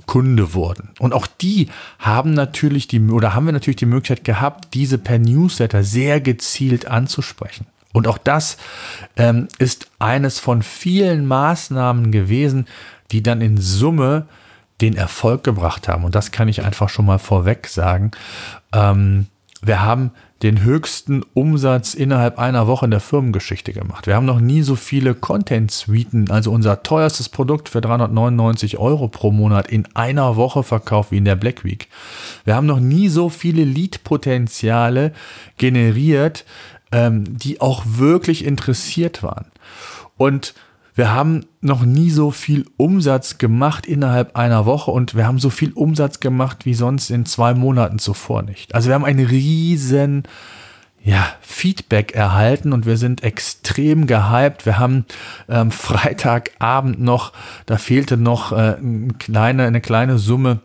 Kunde 0.06 0.54
wurden. 0.54 0.90
Und 0.98 1.14
auch 1.14 1.28
die 1.28 1.68
haben 2.00 2.34
natürlich 2.34 2.88
die, 2.88 2.98
oder 2.98 3.36
haben 3.36 3.46
wir 3.46 3.52
natürlich 3.52 3.76
die 3.76 3.86
Möglichkeit 3.86 4.24
gehabt, 4.24 4.74
diese 4.74 4.98
per 4.98 5.20
Newsletter 5.20 5.84
sehr 5.84 6.20
gezielt 6.20 6.88
anzusprechen. 6.88 7.66
Und 7.92 8.08
auch 8.08 8.18
das 8.18 8.56
ähm, 9.16 9.46
ist 9.58 9.86
eines 10.00 10.40
von 10.40 10.62
vielen 10.62 11.28
Maßnahmen 11.28 12.10
gewesen, 12.10 12.66
die 13.12 13.22
dann 13.22 13.40
in 13.40 13.56
Summe 13.56 14.26
den 14.80 14.96
Erfolg 14.96 15.44
gebracht 15.44 15.86
haben. 15.86 16.02
Und 16.02 16.16
das 16.16 16.32
kann 16.32 16.48
ich 16.48 16.64
einfach 16.64 16.88
schon 16.88 17.06
mal 17.06 17.20
vorweg 17.20 17.68
sagen. 17.68 18.10
Ähm, 18.72 19.28
wir 19.66 19.82
haben 19.82 20.10
den 20.42 20.62
höchsten 20.62 21.22
Umsatz 21.32 21.94
innerhalb 21.94 22.38
einer 22.38 22.66
Woche 22.66 22.84
in 22.84 22.90
der 22.90 23.00
Firmengeschichte 23.00 23.72
gemacht. 23.72 24.06
Wir 24.06 24.14
haben 24.14 24.26
noch 24.26 24.40
nie 24.40 24.62
so 24.62 24.76
viele 24.76 25.14
Content-Suiten, 25.14 26.30
also 26.30 26.52
unser 26.52 26.82
teuerstes 26.82 27.30
Produkt 27.30 27.70
für 27.70 27.80
399 27.80 28.78
Euro 28.78 29.08
pro 29.08 29.30
Monat 29.30 29.68
in 29.68 29.86
einer 29.94 30.36
Woche 30.36 30.62
verkauft 30.62 31.12
wie 31.12 31.16
in 31.16 31.24
der 31.24 31.36
Black 31.36 31.64
Week. 31.64 31.88
Wir 32.44 32.56
haben 32.56 32.66
noch 32.66 32.80
nie 32.80 33.08
so 33.08 33.30
viele 33.30 33.64
Lead-Potenziale 33.64 35.12
generiert, 35.56 36.44
ähm, 36.92 37.38
die 37.38 37.60
auch 37.60 37.84
wirklich 37.86 38.44
interessiert 38.44 39.22
waren. 39.22 39.46
Und 40.16 40.54
wir 40.94 41.12
haben 41.12 41.46
noch 41.60 41.84
nie 41.84 42.10
so 42.10 42.30
viel 42.30 42.66
Umsatz 42.76 43.38
gemacht 43.38 43.86
innerhalb 43.86 44.36
einer 44.36 44.64
Woche 44.64 44.90
und 44.92 45.16
wir 45.16 45.26
haben 45.26 45.38
so 45.38 45.50
viel 45.50 45.72
Umsatz 45.72 46.20
gemacht 46.20 46.64
wie 46.64 46.74
sonst 46.74 47.10
in 47.10 47.26
zwei 47.26 47.54
Monaten 47.54 47.98
zuvor 47.98 48.42
nicht. 48.42 48.74
Also 48.74 48.88
wir 48.88 48.94
haben 48.94 49.04
einen 49.04 49.26
riesen 49.26 50.22
ja, 51.02 51.28
Feedback 51.42 52.12
erhalten 52.14 52.72
und 52.72 52.86
wir 52.86 52.96
sind 52.96 53.22
extrem 53.22 54.06
gehypt. 54.06 54.64
Wir 54.64 54.78
haben 54.78 55.04
ähm, 55.48 55.70
Freitagabend 55.72 57.00
noch, 57.00 57.32
da 57.66 57.76
fehlte 57.76 58.16
noch 58.16 58.52
äh, 58.52 58.76
eine, 58.78 59.08
kleine, 59.18 59.64
eine 59.64 59.80
kleine 59.80 60.18
Summe 60.18 60.60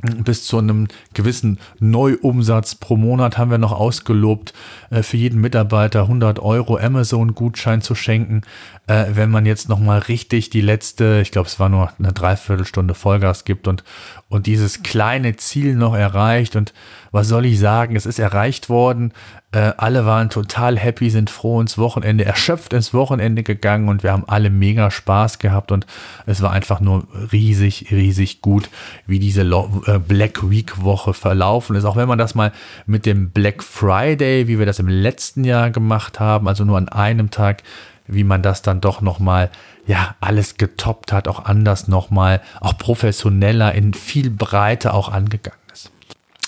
bis 0.00 0.44
zu 0.44 0.58
einem 0.58 0.86
gewissen 1.12 1.58
Neuumsatz 1.80 2.76
pro 2.76 2.96
Monat 2.96 3.36
haben 3.36 3.50
wir 3.50 3.58
noch 3.58 3.72
ausgelobt, 3.72 4.52
äh, 4.90 5.02
für 5.02 5.16
jeden 5.16 5.40
Mitarbeiter 5.40 6.02
100 6.02 6.38
Euro 6.38 6.76
Amazon-Gutschein 6.76 7.82
zu 7.82 7.96
schenken, 7.96 8.42
äh, 8.88 9.04
wenn 9.12 9.30
man 9.30 9.44
jetzt 9.44 9.68
nochmal 9.68 9.98
richtig 9.98 10.48
die 10.48 10.62
letzte, 10.62 11.20
ich 11.20 11.30
glaube, 11.30 11.46
es 11.46 11.60
war 11.60 11.68
nur 11.68 11.92
eine 11.98 12.14
Dreiviertelstunde 12.14 12.94
Vollgas 12.94 13.44
gibt 13.44 13.68
und, 13.68 13.84
und 14.30 14.46
dieses 14.46 14.82
kleine 14.82 15.36
Ziel 15.36 15.74
noch 15.74 15.94
erreicht. 15.94 16.56
Und 16.56 16.72
was 17.12 17.28
soll 17.28 17.44
ich 17.44 17.58
sagen? 17.58 17.96
Es 17.96 18.06
ist 18.06 18.18
erreicht 18.18 18.70
worden. 18.70 19.12
Äh, 19.52 19.72
alle 19.76 20.06
waren 20.06 20.30
total 20.30 20.78
happy, 20.78 21.10
sind 21.10 21.28
froh 21.28 21.60
ins 21.60 21.76
Wochenende, 21.76 22.24
erschöpft 22.24 22.72
ins 22.72 22.94
Wochenende 22.94 23.42
gegangen 23.42 23.90
und 23.90 24.02
wir 24.02 24.12
haben 24.12 24.24
alle 24.26 24.48
mega 24.48 24.90
Spaß 24.90 25.38
gehabt 25.38 25.70
und 25.70 25.86
es 26.24 26.40
war 26.40 26.52
einfach 26.52 26.80
nur 26.80 27.06
riesig, 27.30 27.88
riesig 27.90 28.40
gut, 28.40 28.70
wie 29.06 29.18
diese 29.18 29.42
Lo 29.42 29.82
äh, 29.86 29.98
Black 29.98 30.50
Week 30.50 30.82
Woche 30.82 31.12
verlaufen 31.12 31.76
ist. 31.76 31.84
Auch 31.84 31.96
wenn 31.96 32.08
man 32.08 32.18
das 32.18 32.34
mal 32.34 32.52
mit 32.86 33.04
dem 33.04 33.30
Black 33.32 33.62
Friday, 33.62 34.48
wie 34.48 34.58
wir 34.58 34.66
das 34.66 34.78
im 34.78 34.88
letzten 34.88 35.44
Jahr 35.44 35.70
gemacht 35.70 36.20
haben, 36.20 36.48
also 36.48 36.64
nur 36.64 36.78
an 36.78 36.88
einem 36.88 37.30
Tag, 37.30 37.62
wie 38.08 38.24
man 38.24 38.42
das 38.42 38.62
dann 38.62 38.80
doch 38.80 39.00
nochmal, 39.00 39.50
ja, 39.86 40.16
alles 40.20 40.56
getoppt 40.56 41.12
hat, 41.12 41.28
auch 41.28 41.44
anders 41.44 41.88
nochmal, 41.88 42.40
auch 42.60 42.76
professioneller, 42.76 43.74
in 43.74 43.94
viel 43.94 44.30
Breite 44.30 44.92
auch 44.94 45.10
angegangen. 45.10 45.58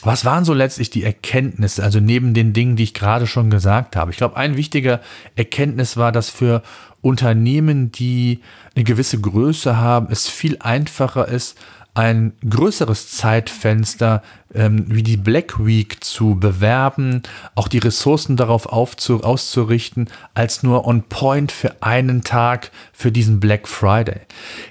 Was 0.03 0.25
waren 0.25 0.47
so 0.47 0.55
letztlich 0.55 0.89
die 0.89 1.05
Erkenntnisse, 1.05 1.83
also 1.83 2.01
neben 2.01 2.33
den 2.33 2.55
Dingen, 2.55 2.75
die 2.75 2.85
ich 2.85 2.95
gerade 2.95 3.27
schon 3.27 3.51
gesagt 3.51 3.97
habe? 3.97 4.11
Ich 4.11 4.17
glaube, 4.17 4.37
ein 4.37 4.57
wichtiger 4.57 5.01
Erkenntnis 5.37 5.99
war, 5.99 6.11
dass 6.11 6.31
für 6.31 6.63
Unternehmen, 7.03 7.93
die 7.93 8.41
eine 8.75 8.85
gewisse 8.85 9.21
Größe 9.21 9.77
haben, 9.77 10.09
es 10.11 10.29
viel 10.29 10.57
einfacher 10.61 11.29
ist, 11.29 11.59
ein 11.93 12.33
größeres 12.49 13.11
Zeitfenster 13.11 14.23
ähm, 14.55 14.85
wie 14.89 15.03
die 15.03 15.17
Black 15.17 15.65
Week 15.65 16.03
zu 16.03 16.35
bewerben, 16.35 17.23
auch 17.55 17.69
die 17.69 17.79
Ressourcen 17.79 18.37
darauf 18.37 18.67
aufzu 18.67 19.23
auszurichten, 19.23 20.09
als 20.35 20.63
nur 20.63 20.87
on 20.87 21.05
point 21.05 21.53
für 21.53 21.83
einen 21.83 22.23
Tag 22.23 22.71
für 22.93 23.13
diesen 23.13 23.41
Black 23.41 23.69
Friday. 23.69 24.21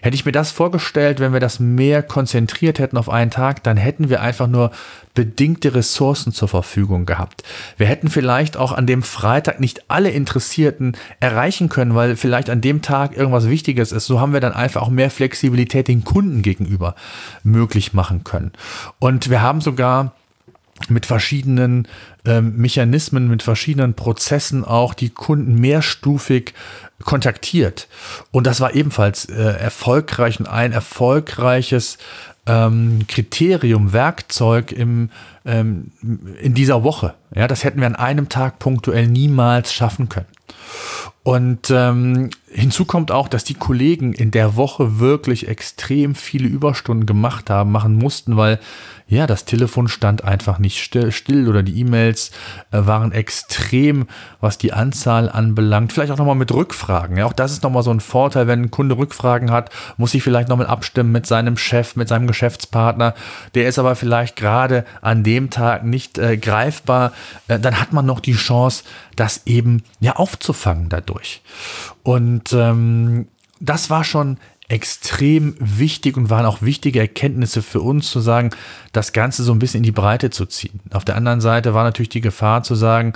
Hätte 0.02 0.16
ich 0.16 0.26
mir 0.26 0.32
das 0.32 0.52
vorgestellt, 0.52 1.20
wenn 1.20 1.34
wir 1.34 1.40
das 1.40 1.60
mehr 1.60 2.04
konzentriert 2.04 2.80
hätten 2.80 2.98
auf 2.98 3.10
einen 3.10 3.32
Tag, 3.32 3.64
dann 3.64 3.78
hätten 3.78 4.10
wir 4.10 4.22
einfach 4.22 4.48
nur 4.48 4.72
bedingte 5.20 5.76
Ressourcen 5.76 6.32
zur 6.32 6.48
Verfügung 6.48 7.06
gehabt. 7.06 7.44
Wir 7.78 7.88
hätten 7.88 8.10
vielleicht 8.10 8.56
auch 8.56 8.72
an 8.72 8.86
dem 8.86 9.04
Freitag 9.04 9.60
nicht 9.60 9.90
alle 9.90 10.12
Interessierten 10.12 10.96
erreichen 11.20 11.68
können, 11.68 11.96
weil 11.96 12.16
vielleicht 12.16 12.50
an 12.50 12.62
dem 12.62 12.82
Tag 12.82 13.18
irgendwas 13.18 13.50
Wichtiges 13.50 13.92
ist. 13.92 14.06
So 14.06 14.22
haben 14.22 14.32
wir 14.34 14.40
dann 14.40 14.54
einfach 14.54 14.82
auch 14.82 14.90
mehr 14.90 15.10
Flexibilität 15.10 15.88
den 15.88 16.04
Kunden 16.04 16.42
gegenüber 16.42 16.96
möglich 17.44 17.94
machen 17.94 18.24
können. 18.24 18.52
Und 19.00 19.30
wir 19.30 19.42
haben 19.42 19.60
sogar 19.70 20.14
mit 20.88 21.06
verschiedenen 21.06 21.88
ähm, 22.26 22.56
Mechanismen, 22.58 23.28
mit 23.28 23.44
verschiedenen 23.44 23.94
Prozessen 23.94 24.64
auch 24.64 24.94
die 24.94 25.10
Kunden 25.10 25.56
mehrstufig 25.56 26.54
kontaktiert. 27.04 27.88
Und 28.32 28.48
das 28.48 28.62
war 28.62 28.74
ebenfalls 28.74 29.26
äh, 29.26 29.36
erfolgreich 29.36 30.40
und 30.40 30.48
ein 30.48 30.72
erfolgreiches 30.72 31.98
ähm, 32.46 33.06
Kriterium, 33.08 33.94
Werkzeug 33.94 34.72
im, 34.72 35.10
ähm, 35.46 35.92
in 36.42 36.54
dieser 36.54 36.84
Woche. 36.84 37.14
Ja, 37.36 37.48
das 37.48 37.64
hätten 37.64 37.80
wir 37.80 37.88
an 37.88 37.96
einem 37.96 38.30
Tag 38.30 38.60
punktuell 38.60 39.08
niemals 39.08 39.74
schaffen 39.74 40.10
können. 40.10 40.28
Und 41.24 41.70
ähm, 41.70 42.30
hinzu 42.50 42.86
kommt 42.86 43.12
auch, 43.12 43.28
dass 43.28 43.44
die 43.44 43.54
Kollegen 43.54 44.14
in 44.14 44.32
der 44.32 44.56
Woche 44.56 45.00
wirklich 45.00 45.48
extrem 45.48 46.16
viele 46.16 46.48
Überstunden 46.48 47.06
gemacht 47.06 47.50
haben, 47.50 47.72
machen 47.72 47.96
mussten, 47.96 48.36
weil 48.38 48.60
ja, 49.10 49.26
das 49.26 49.44
Telefon 49.44 49.88
stand 49.88 50.24
einfach 50.24 50.60
nicht 50.60 50.84
still, 50.84 51.50
oder 51.50 51.64
die 51.64 51.80
E-Mails 51.80 52.30
äh, 52.72 52.86
waren 52.86 53.12
extrem, 53.12 54.08
was 54.40 54.60
die 54.60 54.72
Anzahl 54.72 55.30
anbelangt. 55.30 55.92
Vielleicht 55.92 56.12
auch 56.12 56.18
nochmal 56.18 56.36
mit 56.36 56.52
Rückfragen. 56.52 57.18
Ja, 57.18 57.26
auch 57.26 57.34
das 57.34 57.52
ist 57.52 57.64
nochmal 57.64 57.82
so 57.82 57.90
ein 57.90 58.02
Vorteil, 58.02 58.46
wenn 58.46 58.62
ein 58.62 58.72
Kunde 58.72 58.98
Rückfragen 58.98 59.50
hat, 59.50 59.72
muss 59.98 60.12
sich 60.12 60.22
vielleicht 60.22 60.48
nochmal 60.48 60.68
abstimmen 60.68 61.12
mit 61.12 61.26
seinem 61.26 61.58
Chef, 61.58 61.96
mit 61.96 62.08
seinem 62.08 62.28
Geschäftspartner. 62.28 63.16
Der 63.56 63.68
ist 63.68 63.80
aber 63.80 63.96
vielleicht 63.96 64.36
gerade 64.36 64.86
an 65.02 65.24
dem 65.24 65.50
Tag 65.50 65.84
nicht 65.84 66.20
äh, 66.20 66.38
greifbar. 66.38 67.12
Äh, 67.48 67.60
dann 67.60 67.82
hat 67.82 67.94
man 67.94 68.06
noch 68.06 68.20
die 68.20 68.34
Chance, 68.34 68.84
das 69.16 69.42
eben 69.48 69.82
ja 70.00 70.18
aufzufangen 70.18 70.88
dadurch. 70.90 71.42
Und 72.04 72.54
ähm, 72.54 73.28
das 73.60 73.90
war 73.90 74.04
schon 74.04 74.38
extrem 74.70 75.56
wichtig 75.60 76.16
und 76.16 76.30
waren 76.30 76.46
auch 76.46 76.62
wichtige 76.62 77.00
Erkenntnisse 77.00 77.62
für 77.62 77.82
uns 77.82 78.10
zu 78.10 78.20
sagen, 78.20 78.52
das 78.92 79.14
Ganze 79.14 79.44
so 79.44 79.52
ein 79.52 79.60
bisschen 79.60 79.80
in 79.80 79.84
die 79.84 79.92
Breite 79.92 80.30
zu 80.30 80.46
ziehen. 80.46 80.80
Auf 80.92 81.04
der 81.04 81.16
anderen 81.16 81.42
Seite 81.42 81.74
war 81.74 81.84
natürlich 81.84 82.10
die 82.10 82.22
Gefahr 82.22 82.64
zu 82.64 82.76
sagen, 82.76 83.14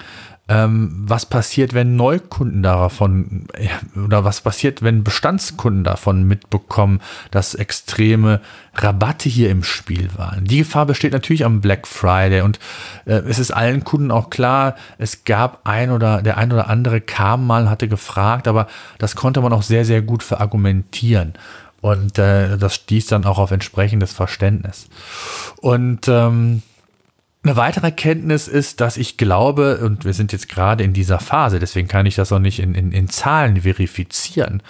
ähm, 0.50 0.92
was 1.06 1.26
passiert, 1.26 1.74
wenn 1.74 1.96
Neukunden 1.96 2.64
davon 2.64 3.48
oder 3.96 4.26
was 4.26 4.42
passiert, 4.42 4.82
wenn 4.82 5.04
Bestandskunden 5.04 5.86
davon 5.86 6.24
mitbekommen, 6.24 7.00
dass 7.32 7.56
extreme 7.56 8.42
Rabatte 8.76 9.30
hier 9.30 9.50
im 9.50 9.64
Spiel 9.64 10.10
waren. 10.18 10.44
Die 10.44 10.58
Gefahr 10.58 10.86
besteht 10.86 11.14
natürlich 11.14 11.46
am 11.46 11.62
Black 11.62 11.88
Friday 11.88 12.42
und 12.42 12.60
äh, 13.06 13.22
es 13.28 13.40
ist 13.40 13.52
allen 13.52 13.86
Kunden 13.86 14.12
auch 14.12 14.30
klar, 14.30 14.76
es 14.98 15.24
gab 15.24 15.62
ein 15.66 15.92
oder 15.92 16.22
der 16.22 16.38
ein 16.38 16.52
oder 16.52 16.68
andere 16.68 17.00
kam 17.00 17.48
mal, 17.48 17.70
hatte 17.70 17.88
gefragt, 17.88 18.48
aber 18.48 18.68
das 18.98 19.16
konnte 19.16 19.40
man 19.40 19.54
auch 19.54 19.64
sehr, 19.64 19.86
sehr 19.86 20.02
gut 20.02 20.24
verargumentieren. 20.24 21.34
Und 21.80 22.18
äh, 22.18 22.58
das 22.58 22.76
stieß 22.76 23.08
dann 23.08 23.26
auch 23.26 23.40
auf 23.40 23.52
entsprechendes 23.52 24.14
Verständnis. 24.14 24.88
Und 25.60 26.08
ähm, 26.08 26.64
eine 27.44 27.58
weitere 27.58 27.88
Erkenntnis 27.88 28.48
ist, 28.48 28.80
dass 28.80 28.96
ich 28.96 29.18
glaube, 29.18 29.80
und 29.80 30.06
wir 30.06 30.14
sind 30.14 30.32
jetzt 30.32 30.48
gerade 30.48 30.84
in 30.84 30.94
dieser 30.94 31.20
Phase, 31.20 31.60
deswegen 31.60 31.90
kann 31.90 32.06
ich 32.06 32.16
das 32.16 32.32
auch 32.32 32.40
nicht 32.40 32.60
in, 32.60 32.74
in, 32.74 32.92
in 32.94 33.10
Zahlen 33.10 33.62
verifizieren, 33.62 34.64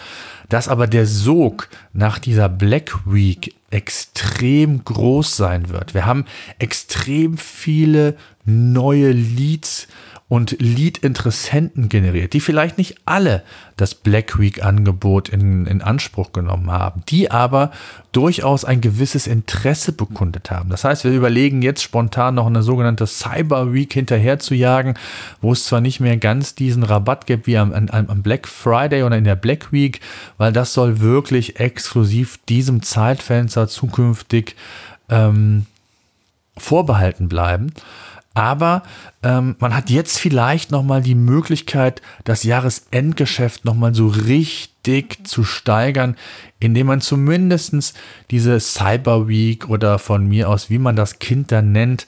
dass 0.49 0.67
aber 0.67 0.87
der 0.87 1.05
Sog 1.05 1.69
nach 1.93 2.17
dieser 2.17 2.49
Black 2.49 2.91
Week 3.05 3.53
extrem 3.69 4.83
groß 4.83 5.37
sein 5.37 5.69
wird. 5.69 5.93
Wir 5.93 6.05
haben 6.05 6.25
extrem 6.57 7.37
viele 7.37 8.15
neue 8.45 9.11
Leads 9.11 9.87
und 10.33 10.55
Lead-Interessenten 10.59 11.89
generiert, 11.89 12.33
die 12.33 12.39
vielleicht 12.39 12.79
nicht 12.79 12.95
alle 13.05 13.43
das 13.77 13.93
Black 13.93 14.39
Week-Angebot 14.39 15.29
in, 15.29 15.67
in 15.67 15.83
Anspruch 15.83 16.31
genommen 16.31 16.71
haben, 16.71 17.03
die 17.07 17.29
aber 17.29 17.69
durchaus 18.13 18.65
ein 18.65 18.81
gewisses 18.81 19.27
Interesse 19.27 19.91
bekundet 19.91 20.49
haben. 20.49 20.71
Das 20.71 20.85
heißt, 20.85 21.03
wir 21.03 21.11
überlegen 21.11 21.61
jetzt 21.61 21.83
spontan 21.83 22.33
noch 22.33 22.47
eine 22.47 22.63
sogenannte 22.63 23.05
Cyber 23.05 23.73
Week 23.73 23.93
hinterher 23.93 24.39
zu 24.39 24.55
jagen, 24.55 24.95
wo 25.39 25.51
es 25.51 25.65
zwar 25.65 25.81
nicht 25.81 25.99
mehr 25.99 26.17
ganz 26.17 26.55
diesen 26.55 26.81
Rabatt 26.81 27.27
gibt 27.27 27.45
wie 27.45 27.59
am, 27.59 27.71
am, 27.71 28.23
Black 28.23 28.47
Friday 28.47 29.03
oder 29.03 29.17
in 29.17 29.25
der 29.25 29.35
Black 29.35 29.71
Week, 29.71 29.99
weil 30.39 30.51
das 30.51 30.73
soll 30.73 30.99
wirklich 30.99 31.59
exklusiv 31.59 32.39
diesem 32.49 32.81
Zeitfenster 32.81 33.67
zukünftig 33.67 34.55
ähm, 35.09 35.67
vorbehalten 36.57 37.29
bleiben. 37.29 37.71
Aber 38.33 38.83
ähm, 39.21 39.55
man 39.59 39.75
hat 39.75 39.89
jetzt 39.89 40.17
vielleicht 40.17 40.71
nochmal 40.71 41.01
die 41.01 41.15
Möglichkeit, 41.15 42.01
das 42.23 42.43
Jahresendgeschäft 42.43 43.63
nochmal 43.63 43.93
so 43.93 44.07
richtig 44.07 45.27
zu 45.27 45.43
steigern, 45.43 46.15
indem 46.59 46.87
man 46.87 47.01
zumindest 47.01 47.93
diese 48.31 48.59
Cyber 48.59 49.27
Week 49.27 49.69
oder 49.69 49.99
von 49.99 50.27
mir 50.27 50.49
aus, 50.49 50.69
wie 50.69 50.79
man 50.79 50.95
das 50.95 51.19
Kind 51.19 51.51
dann 51.51 51.71
nennt, 51.71 52.07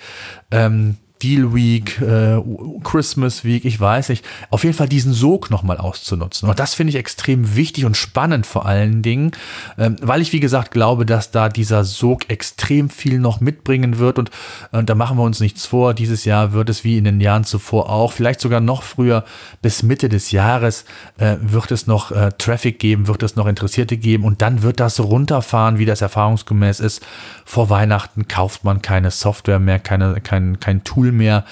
ähm, 0.51 0.97
Deal 1.23 1.53
Week, 1.53 2.01
äh, 2.01 2.41
Christmas 2.83 3.45
Week, 3.45 3.63
ich 3.63 3.79
weiß 3.79 4.09
nicht. 4.09 4.25
Auf 4.49 4.63
jeden 4.63 4.75
Fall 4.75 4.89
diesen 4.89 5.13
Sog 5.13 5.49
nochmal 5.49 5.77
auszunutzen. 5.77 6.49
Und 6.49 6.59
das 6.59 6.73
finde 6.73 6.91
ich 6.91 6.97
extrem 6.97 7.55
wichtig 7.55 7.85
und 7.85 7.95
spannend 7.95 8.45
vor 8.45 8.65
allen 8.65 9.01
Dingen, 9.01 9.31
ähm, 9.77 9.95
weil 10.01 10.21
ich, 10.21 10.33
wie 10.33 10.41
gesagt, 10.41 10.71
glaube, 10.71 11.05
dass 11.05 11.31
da 11.31 11.47
dieser 11.47 11.85
Sog 11.85 12.29
extrem 12.29 12.89
viel 12.89 13.19
noch 13.19 13.39
mitbringen 13.39 13.97
wird. 13.97 14.19
Und, 14.19 14.29
und 14.71 14.89
da 14.89 14.95
machen 14.95 15.17
wir 15.17 15.23
uns 15.23 15.39
nichts 15.39 15.65
vor. 15.65 15.93
Dieses 15.93 16.25
Jahr 16.25 16.51
wird 16.51 16.69
es 16.69 16.83
wie 16.83 16.97
in 16.97 17.05
den 17.05 17.21
Jahren 17.21 17.45
zuvor 17.45 17.89
auch, 17.89 18.11
vielleicht 18.11 18.41
sogar 18.41 18.59
noch 18.59 18.83
früher, 18.83 19.23
bis 19.61 19.83
Mitte 19.83 20.09
des 20.09 20.31
Jahres, 20.31 20.83
äh, 21.17 21.37
wird 21.41 21.71
es 21.71 21.87
noch 21.87 22.11
äh, 22.11 22.31
Traffic 22.37 22.77
geben, 22.77 23.07
wird 23.07 23.23
es 23.23 23.35
noch 23.37 23.47
Interessierte 23.47 23.95
geben. 23.95 24.25
Und 24.25 24.41
dann 24.41 24.63
wird 24.63 24.79
das 24.79 24.99
runterfahren, 24.99 25.79
wie 25.79 25.85
das 25.85 26.01
erfahrungsgemäß 26.01 26.81
ist. 26.81 27.01
Vor 27.45 27.69
Weihnachten 27.69 28.27
kauft 28.27 28.65
man 28.65 28.81
keine 28.81 29.11
Software 29.11 29.59
mehr, 29.59 29.79
keine, 29.79 30.19
kein, 30.21 30.59
kein 30.59 30.83
Tool 30.83 31.04
Tool 31.05 31.11
mehr. 31.11 31.45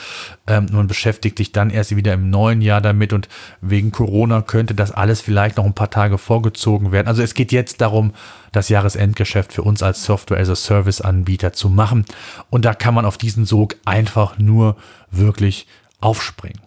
Ähm, 0.47 0.67
man 0.71 0.87
beschäftigt 0.87 1.37
sich 1.37 1.51
dann 1.51 1.69
erst 1.69 1.95
wieder 1.95 2.13
im 2.13 2.29
neuen 2.29 2.61
Jahr 2.61 2.81
damit 2.81 3.13
und 3.13 3.29
wegen 3.61 3.91
Corona 3.91 4.41
könnte 4.41 4.73
das 4.73 4.91
alles 4.91 5.21
vielleicht 5.21 5.57
noch 5.57 5.65
ein 5.65 5.73
paar 5.73 5.89
Tage 5.89 6.17
vorgezogen 6.17 6.91
werden. 6.91 7.07
Also 7.07 7.21
es 7.21 7.33
geht 7.33 7.51
jetzt 7.51 7.81
darum, 7.81 8.13
das 8.51 8.69
Jahresendgeschäft 8.69 9.53
für 9.53 9.63
uns 9.63 9.83
als 9.83 10.03
Software 10.03 10.39
as 10.39 10.49
a 10.49 10.55
Service 10.55 11.01
Anbieter 11.01 11.53
zu 11.53 11.69
machen. 11.69 12.05
Und 12.49 12.65
da 12.65 12.73
kann 12.73 12.93
man 12.93 13.05
auf 13.05 13.17
diesen 13.17 13.45
Sog 13.45 13.75
einfach 13.85 14.37
nur 14.37 14.75
wirklich 15.11 15.67
aufspringen. 16.01 16.59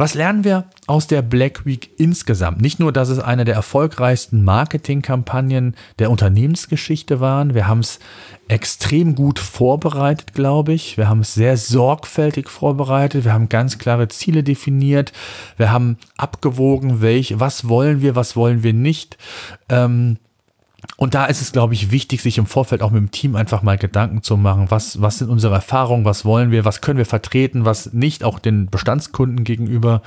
Was 0.00 0.14
lernen 0.14 0.44
wir 0.44 0.64
aus 0.86 1.08
der 1.08 1.20
Black 1.20 1.66
Week 1.66 1.90
insgesamt? 1.98 2.62
Nicht 2.62 2.80
nur, 2.80 2.90
dass 2.90 3.10
es 3.10 3.18
eine 3.18 3.44
der 3.44 3.54
erfolgreichsten 3.54 4.42
Marketingkampagnen 4.42 5.76
der 5.98 6.10
Unternehmensgeschichte 6.10 7.20
waren. 7.20 7.52
Wir 7.52 7.68
haben 7.68 7.80
es 7.80 7.98
extrem 8.48 9.14
gut 9.14 9.38
vorbereitet, 9.38 10.32
glaube 10.32 10.72
ich. 10.72 10.96
Wir 10.96 11.10
haben 11.10 11.20
es 11.20 11.34
sehr 11.34 11.58
sorgfältig 11.58 12.48
vorbereitet. 12.48 13.26
Wir 13.26 13.34
haben 13.34 13.50
ganz 13.50 13.76
klare 13.76 14.08
Ziele 14.08 14.42
definiert. 14.42 15.12
Wir 15.58 15.70
haben 15.70 15.98
abgewogen, 16.16 17.02
welch, 17.02 17.38
was 17.38 17.68
wollen 17.68 18.00
wir, 18.00 18.16
was 18.16 18.36
wollen 18.36 18.62
wir 18.62 18.72
nicht. 18.72 19.18
Ähm, 19.68 20.16
und 20.96 21.14
da 21.14 21.26
ist 21.26 21.40
es, 21.40 21.52
glaube 21.52 21.74
ich, 21.74 21.90
wichtig, 21.90 22.22
sich 22.22 22.38
im 22.38 22.46
Vorfeld 22.46 22.82
auch 22.82 22.90
mit 22.90 23.00
dem 23.00 23.10
Team 23.10 23.36
einfach 23.36 23.62
mal 23.62 23.78
Gedanken 23.78 24.22
zu 24.22 24.36
machen, 24.36 24.66
was, 24.70 25.00
was 25.00 25.18
sind 25.18 25.30
unsere 25.30 25.54
Erfahrungen, 25.54 26.04
was 26.04 26.24
wollen 26.24 26.50
wir, 26.50 26.64
was 26.64 26.80
können 26.80 26.98
wir 26.98 27.06
vertreten, 27.06 27.64
was 27.64 27.92
nicht, 27.92 28.24
auch 28.24 28.38
den 28.38 28.66
Bestandskunden 28.66 29.44
gegenüber. 29.44 30.02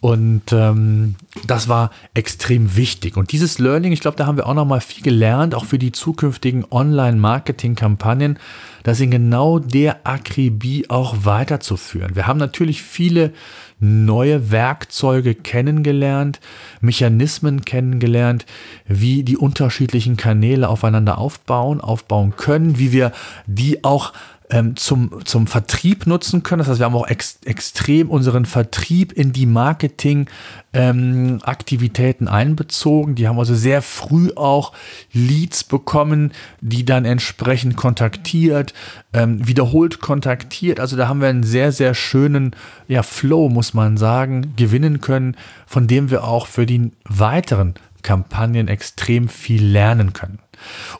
Und 0.00 0.52
ähm, 0.52 1.16
das 1.46 1.68
war 1.68 1.90
extrem 2.14 2.76
wichtig. 2.76 3.16
Und 3.16 3.32
dieses 3.32 3.58
Learning, 3.58 3.92
ich 3.92 4.00
glaube, 4.00 4.16
da 4.16 4.26
haben 4.26 4.36
wir 4.36 4.46
auch 4.46 4.54
noch 4.54 4.66
mal 4.66 4.80
viel 4.80 5.02
gelernt, 5.02 5.54
auch 5.54 5.64
für 5.64 5.78
die 5.78 5.92
zukünftigen 5.92 6.64
Online-Marketing-Kampagnen, 6.70 8.38
das 8.82 9.00
in 9.00 9.10
genau 9.10 9.58
der 9.58 10.06
Akribie 10.06 10.88
auch 10.88 11.24
weiterzuführen. 11.24 12.16
Wir 12.16 12.26
haben 12.26 12.38
natürlich 12.38 12.82
viele 12.82 13.32
neue 13.80 14.50
Werkzeuge 14.50 15.34
kennengelernt, 15.34 16.38
Mechanismen 16.80 17.64
kennengelernt, 17.64 18.46
wie 18.86 19.24
die 19.24 19.36
unterschiedlichen 19.36 20.16
Kanäle 20.16 20.68
aufeinander 20.68 21.18
aufbauen, 21.18 21.80
aufbauen 21.80 22.36
können, 22.36 22.78
wie 22.78 22.92
wir 22.92 23.12
die 23.46 23.82
auch 23.82 24.12
ähm, 24.50 24.76
zum, 24.76 25.24
zum 25.24 25.46
Vertrieb 25.46 26.06
nutzen 26.06 26.42
können. 26.42 26.58
Das 26.58 26.68
heißt, 26.68 26.80
wir 26.80 26.86
haben 26.86 26.96
auch 26.96 27.08
ex 27.08 27.38
extrem 27.44 28.10
unseren 28.10 28.44
Vertrieb 28.44 29.12
in 29.12 29.32
die 29.32 29.46
Marketing-Aktivitäten 29.46 32.26
ähm, 32.26 32.32
einbezogen. 32.32 33.14
Die 33.14 33.28
haben 33.28 33.38
also 33.38 33.54
sehr 33.54 33.80
früh 33.82 34.32
auch 34.34 34.72
Leads 35.12 35.62
bekommen, 35.64 36.32
die 36.60 36.84
dann 36.84 37.04
entsprechend 37.04 37.76
kontaktiert, 37.76 38.74
ähm, 39.12 39.46
wiederholt 39.46 40.00
kontaktiert. 40.00 40.80
Also 40.80 40.96
da 40.96 41.06
haben 41.08 41.20
wir 41.20 41.28
einen 41.28 41.44
sehr, 41.44 41.72
sehr 41.72 41.94
schönen 41.94 42.56
ja, 42.88 43.02
Flow, 43.02 43.48
muss 43.48 43.74
man 43.74 43.96
sagen, 43.96 44.54
gewinnen 44.56 45.00
können, 45.00 45.36
von 45.66 45.86
dem 45.86 46.10
wir 46.10 46.24
auch 46.24 46.46
für 46.46 46.66
die 46.66 46.90
weiteren 47.04 47.74
Kampagnen 48.02 48.68
extrem 48.68 49.28
viel 49.28 49.64
lernen 49.64 50.12
können. 50.12 50.38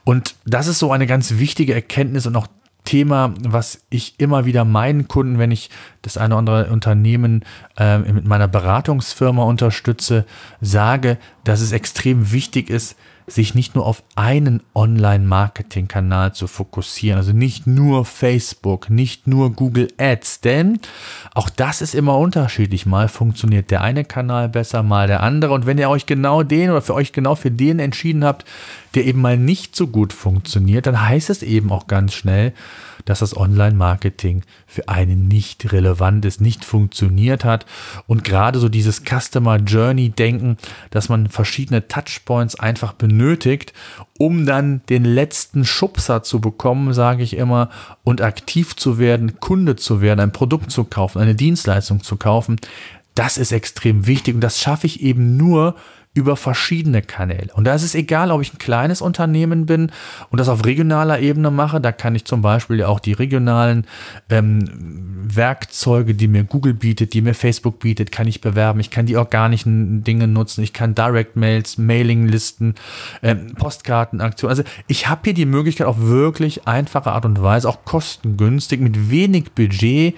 Und 0.04 0.36
das 0.44 0.68
ist 0.68 0.78
so 0.78 0.92
eine 0.92 1.06
ganz 1.06 1.38
wichtige 1.38 1.74
Erkenntnis 1.74 2.26
und 2.26 2.36
auch 2.36 2.46
Thema, 2.84 3.34
was 3.46 3.80
ich 3.90 4.14
immer 4.18 4.44
wieder 4.44 4.64
meinen 4.64 5.08
Kunden, 5.08 5.38
wenn 5.38 5.50
ich 5.50 5.70
das 6.02 6.16
eine 6.16 6.34
oder 6.34 6.38
andere 6.38 6.72
Unternehmen 6.72 7.44
äh, 7.76 7.98
mit 7.98 8.26
meiner 8.26 8.48
Beratungsfirma 8.48 9.42
unterstütze, 9.44 10.24
sage, 10.60 11.18
dass 11.44 11.60
es 11.60 11.72
extrem 11.72 12.32
wichtig 12.32 12.70
ist, 12.70 12.96
sich 13.32 13.54
nicht 13.54 13.74
nur 13.74 13.86
auf 13.86 14.02
einen 14.16 14.62
Online-Marketing-Kanal 14.74 16.34
zu 16.34 16.46
fokussieren, 16.46 17.18
also 17.18 17.32
nicht 17.32 17.66
nur 17.66 18.04
Facebook, 18.04 18.90
nicht 18.90 19.26
nur 19.26 19.52
Google 19.52 19.88
Ads, 19.98 20.40
denn 20.40 20.78
auch 21.34 21.48
das 21.48 21.82
ist 21.82 21.94
immer 21.94 22.18
unterschiedlich. 22.18 22.86
Mal 22.86 23.08
funktioniert 23.08 23.70
der 23.70 23.82
eine 23.82 24.04
Kanal 24.04 24.48
besser, 24.48 24.82
mal 24.82 25.06
der 25.06 25.22
andere. 25.22 25.54
Und 25.54 25.66
wenn 25.66 25.78
ihr 25.78 25.90
euch 25.90 26.06
genau 26.06 26.42
den 26.42 26.70
oder 26.70 26.82
für 26.82 26.94
euch 26.94 27.12
genau 27.12 27.34
für 27.34 27.50
den 27.50 27.78
entschieden 27.78 28.24
habt, 28.24 28.44
der 28.94 29.04
eben 29.06 29.20
mal 29.20 29.36
nicht 29.36 29.76
so 29.76 29.86
gut 29.86 30.12
funktioniert, 30.12 30.86
dann 30.86 31.08
heißt 31.08 31.30
es 31.30 31.42
eben 31.42 31.70
auch 31.70 31.86
ganz 31.86 32.14
schnell, 32.14 32.52
dass 33.04 33.20
das 33.20 33.36
Online-Marketing 33.36 34.42
für 34.66 34.88
einen 34.88 35.28
nicht 35.28 35.72
relevant 35.72 36.24
ist, 36.24 36.40
nicht 36.40 36.64
funktioniert 36.64 37.44
hat. 37.44 37.66
Und 38.06 38.24
gerade 38.24 38.58
so 38.58 38.68
dieses 38.68 39.02
Customer 39.04 39.56
Journey-Denken, 39.56 40.56
dass 40.90 41.08
man 41.08 41.28
verschiedene 41.28 41.88
Touchpoints 41.88 42.58
einfach 42.58 42.92
benötigt, 42.92 43.72
um 44.18 44.46
dann 44.46 44.82
den 44.88 45.04
letzten 45.04 45.64
Schubser 45.64 46.22
zu 46.22 46.40
bekommen, 46.40 46.92
sage 46.92 47.22
ich 47.22 47.36
immer, 47.36 47.70
und 48.04 48.20
aktiv 48.20 48.76
zu 48.76 48.98
werden, 48.98 49.40
Kunde 49.40 49.76
zu 49.76 50.00
werden, 50.00 50.20
ein 50.20 50.32
Produkt 50.32 50.70
zu 50.70 50.84
kaufen, 50.84 51.20
eine 51.20 51.34
Dienstleistung 51.34 52.02
zu 52.02 52.16
kaufen. 52.16 52.56
Das 53.14 53.38
ist 53.38 53.52
extrem 53.52 54.06
wichtig 54.06 54.34
und 54.34 54.40
das 54.40 54.60
schaffe 54.60 54.86
ich 54.86 55.02
eben 55.02 55.36
nur, 55.36 55.74
über 56.12 56.34
verschiedene 56.34 57.02
Kanäle. 57.02 57.52
Und 57.54 57.64
da 57.64 57.74
ist 57.74 57.84
es 57.84 57.94
egal, 57.94 58.32
ob 58.32 58.42
ich 58.42 58.52
ein 58.52 58.58
kleines 58.58 59.00
Unternehmen 59.00 59.66
bin 59.66 59.92
und 60.30 60.40
das 60.40 60.48
auf 60.48 60.64
regionaler 60.64 61.20
Ebene 61.20 61.52
mache. 61.52 61.80
Da 61.80 61.92
kann 61.92 62.16
ich 62.16 62.24
zum 62.24 62.42
Beispiel 62.42 62.82
auch 62.82 62.98
die 62.98 63.12
regionalen 63.12 63.86
ähm, 64.28 64.64
Werkzeuge, 65.22 66.14
die 66.14 66.26
mir 66.26 66.42
Google 66.42 66.74
bietet, 66.74 67.14
die 67.14 67.22
mir 67.22 67.34
Facebook 67.34 67.78
bietet, 67.78 68.10
kann 68.10 68.26
ich 68.26 68.40
bewerben. 68.40 68.80
Ich 68.80 68.90
kann 68.90 69.06
die 69.06 69.16
organischen 69.16 70.02
Dinge 70.02 70.26
nutzen. 70.26 70.64
Ich 70.64 70.72
kann 70.72 70.96
Direct 70.96 71.36
Mails, 71.36 71.78
Mailinglisten, 71.78 72.74
ähm, 73.22 73.54
Postkartenaktionen. 73.54 74.50
Also 74.50 74.68
ich 74.88 75.08
habe 75.08 75.20
hier 75.24 75.34
die 75.34 75.46
Möglichkeit, 75.46 75.86
auf 75.86 76.00
wirklich 76.00 76.66
einfache 76.66 77.12
Art 77.12 77.24
und 77.24 77.40
Weise, 77.40 77.68
auch 77.68 77.84
kostengünstig, 77.84 78.80
mit 78.80 79.10
wenig 79.10 79.52
Budget 79.52 80.16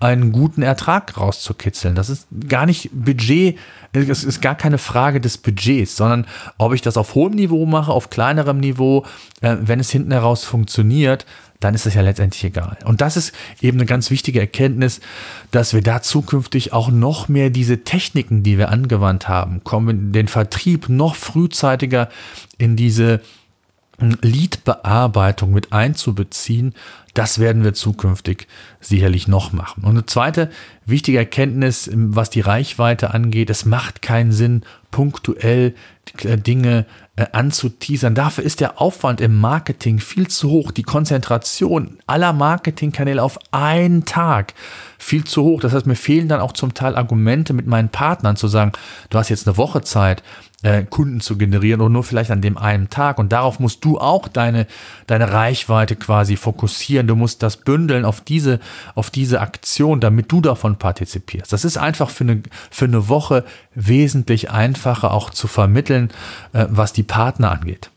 einen 0.00 0.32
guten 0.32 0.62
Ertrag 0.62 1.18
rauszukitzeln. 1.18 1.94
Das 1.94 2.08
ist 2.08 2.28
gar 2.48 2.64
nicht 2.66 2.90
Budget, 2.92 3.58
es 3.94 4.24
ist 4.24 4.42
gar 4.42 4.54
keine 4.54 4.78
Frage 4.78 5.20
des 5.20 5.38
Budgets, 5.38 5.96
sondern 5.96 6.26
ob 6.58 6.74
ich 6.74 6.82
das 6.82 6.96
auf 6.96 7.14
hohem 7.14 7.34
Niveau 7.34 7.64
mache, 7.64 7.92
auf 7.92 8.10
kleinerem 8.10 8.58
Niveau, 8.58 9.06
äh, 9.40 9.56
wenn 9.60 9.80
es 9.80 9.90
hinten 9.90 10.12
heraus 10.12 10.44
funktioniert, 10.44 11.24
dann 11.60 11.74
ist 11.74 11.86
es 11.86 11.94
ja 11.94 12.02
letztendlich 12.02 12.44
egal. 12.44 12.76
Und 12.84 13.00
das 13.00 13.16
ist 13.16 13.32
eben 13.62 13.78
eine 13.78 13.86
ganz 13.86 14.10
wichtige 14.10 14.40
Erkenntnis, 14.40 15.00
dass 15.50 15.72
wir 15.72 15.80
da 15.80 16.02
zukünftig 16.02 16.72
auch 16.72 16.90
noch 16.90 17.28
mehr 17.28 17.50
diese 17.50 17.84
Techniken, 17.84 18.42
die 18.42 18.58
wir 18.58 18.68
angewandt 18.68 19.28
haben, 19.28 19.64
kommen, 19.64 20.12
den 20.12 20.28
Vertrieb 20.28 20.88
noch 20.88 21.14
frühzeitiger 21.14 22.10
in 22.58 22.76
diese 22.76 23.20
Lead-Bearbeitung 23.98 25.52
mit 25.52 25.72
einzubeziehen, 25.72 26.74
das 27.14 27.38
werden 27.38 27.64
wir 27.64 27.74
zukünftig 27.74 28.48
sicherlich 28.80 29.28
noch 29.28 29.52
machen. 29.52 29.84
Und 29.84 29.90
eine 29.90 30.06
zweite 30.06 30.50
wichtige 30.84 31.18
Erkenntnis, 31.18 31.88
was 31.92 32.28
die 32.28 32.40
Reichweite 32.40 33.14
angeht, 33.14 33.50
es 33.50 33.64
macht 33.64 34.02
keinen 34.02 34.32
Sinn, 34.32 34.62
punktuell 34.90 35.74
äh, 36.22 36.36
Dinge 36.36 36.86
äh, 37.16 37.26
anzuteasern. 37.32 38.14
Dafür 38.14 38.44
ist 38.44 38.60
der 38.60 38.80
Aufwand 38.80 39.20
im 39.20 39.40
Marketing 39.40 40.00
viel 40.00 40.28
zu 40.28 40.50
hoch. 40.50 40.70
Die 40.72 40.82
Konzentration 40.82 41.98
aller 42.06 42.32
Marketingkanäle 42.32 43.22
auf 43.22 43.38
einen 43.52 44.04
Tag 44.04 44.54
viel 44.98 45.24
zu 45.24 45.42
hoch. 45.42 45.60
Das 45.60 45.72
heißt, 45.72 45.86
mir 45.86 45.96
fehlen 45.96 46.28
dann 46.28 46.40
auch 46.40 46.52
zum 46.52 46.74
Teil 46.74 46.96
Argumente 46.96 47.52
mit 47.52 47.66
meinen 47.66 47.88
Partnern 47.88 48.36
zu 48.36 48.48
sagen, 48.48 48.72
du 49.10 49.18
hast 49.18 49.28
jetzt 49.28 49.46
eine 49.46 49.56
Woche 49.56 49.82
Zeit, 49.82 50.22
äh, 50.64 50.84
Kunden 50.84 51.20
zu 51.20 51.36
generieren 51.36 51.80
oder 51.80 51.90
nur 51.90 52.04
vielleicht 52.04 52.30
an 52.30 52.40
dem 52.40 52.56
einen 52.56 52.88
Tag. 52.88 53.18
Und 53.18 53.32
darauf 53.32 53.60
musst 53.60 53.84
du 53.84 53.98
auch 53.98 54.28
deine, 54.28 54.66
deine 55.06 55.32
Reichweite 55.32 55.94
quasi 55.94 56.36
fokussieren. 56.36 57.03
Du 57.06 57.16
musst 57.16 57.42
das 57.42 57.56
bündeln 57.56 58.04
auf 58.04 58.20
diese, 58.20 58.60
auf 58.94 59.10
diese 59.10 59.40
Aktion, 59.40 60.00
damit 60.00 60.30
du 60.30 60.40
davon 60.40 60.76
partizipierst. 60.76 61.52
Das 61.52 61.64
ist 61.64 61.76
einfach 61.76 62.10
für 62.10 62.24
eine, 62.24 62.42
für 62.70 62.86
eine 62.86 63.08
Woche 63.08 63.44
wesentlich 63.74 64.50
einfacher 64.50 65.12
auch 65.12 65.30
zu 65.30 65.46
vermitteln, 65.46 66.10
äh, 66.52 66.66
was 66.68 66.92
die 66.92 67.02
Partner 67.02 67.52
angeht. 67.52 67.90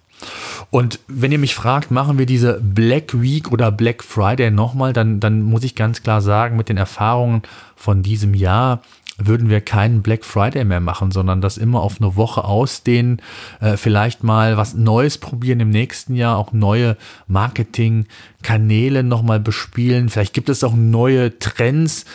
Und 0.72 1.00
wenn 1.08 1.32
ihr 1.32 1.38
mich 1.38 1.56
fragt, 1.56 1.92
machen 1.92 2.18
wir 2.18 2.26
diese 2.26 2.60
Black 2.62 3.22
Week 3.22 3.52
oder 3.52 3.72
Black 3.72 4.04
Friday 4.04 4.52
nochmal, 4.52 4.94
dann, 4.94 5.20
dann 5.20 5.42
muss 5.42 5.64
ich 5.64 5.76
ganz 5.76 6.02
klar 6.02 6.22
sagen, 6.22 6.58
mit 6.58 6.70
den 6.70 6.78
Erfahrungen 6.78 7.44
von 7.76 8.02
diesem 8.02 8.34
Jahr 8.34 8.82
würden 9.18 9.50
wir 9.50 9.62
keinen 9.62 10.02
Black 10.02 10.24
Friday 10.24 10.64
mehr 10.64 10.80
machen, 10.80 11.12
sondern 11.12 11.42
das 11.42 11.58
immer 11.58 11.82
auf 11.82 12.00
eine 12.00 12.16
Woche 12.16 12.44
ausdehnen, 12.44 13.22
äh, 13.60 13.78
vielleicht 13.78 14.24
mal 14.24 14.58
was 14.58 14.76
Neues 14.76 15.18
probieren 15.18 15.60
im 15.60 15.70
nächsten 15.70 16.16
Jahr, 16.16 16.38
auch 16.38 16.54
neue 16.54 16.98
Marketingkanäle 17.28 19.04
nochmal 19.04 19.40
bespielen. 19.40 20.10
Vielleicht 20.10 20.34
gibt 20.34 20.50
es 20.50 20.64
auch 20.64 20.76
neue 20.76 21.40
Trends. 21.40 22.06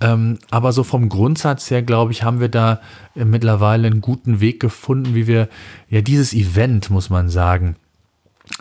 Ähm, 0.00 0.38
aber 0.50 0.72
so 0.72 0.84
vom 0.84 1.08
Grundsatz 1.08 1.70
her, 1.70 1.82
glaube 1.82 2.12
ich, 2.12 2.22
haben 2.22 2.40
wir 2.40 2.48
da 2.48 2.80
äh, 3.14 3.24
mittlerweile 3.24 3.86
einen 3.86 4.00
guten 4.00 4.40
Weg 4.40 4.60
gefunden, 4.60 5.14
wie 5.14 5.26
wir 5.26 5.48
ja 5.88 6.02
dieses 6.02 6.34
Event, 6.34 6.90
muss 6.90 7.10
man 7.10 7.28
sagen, 7.30 7.76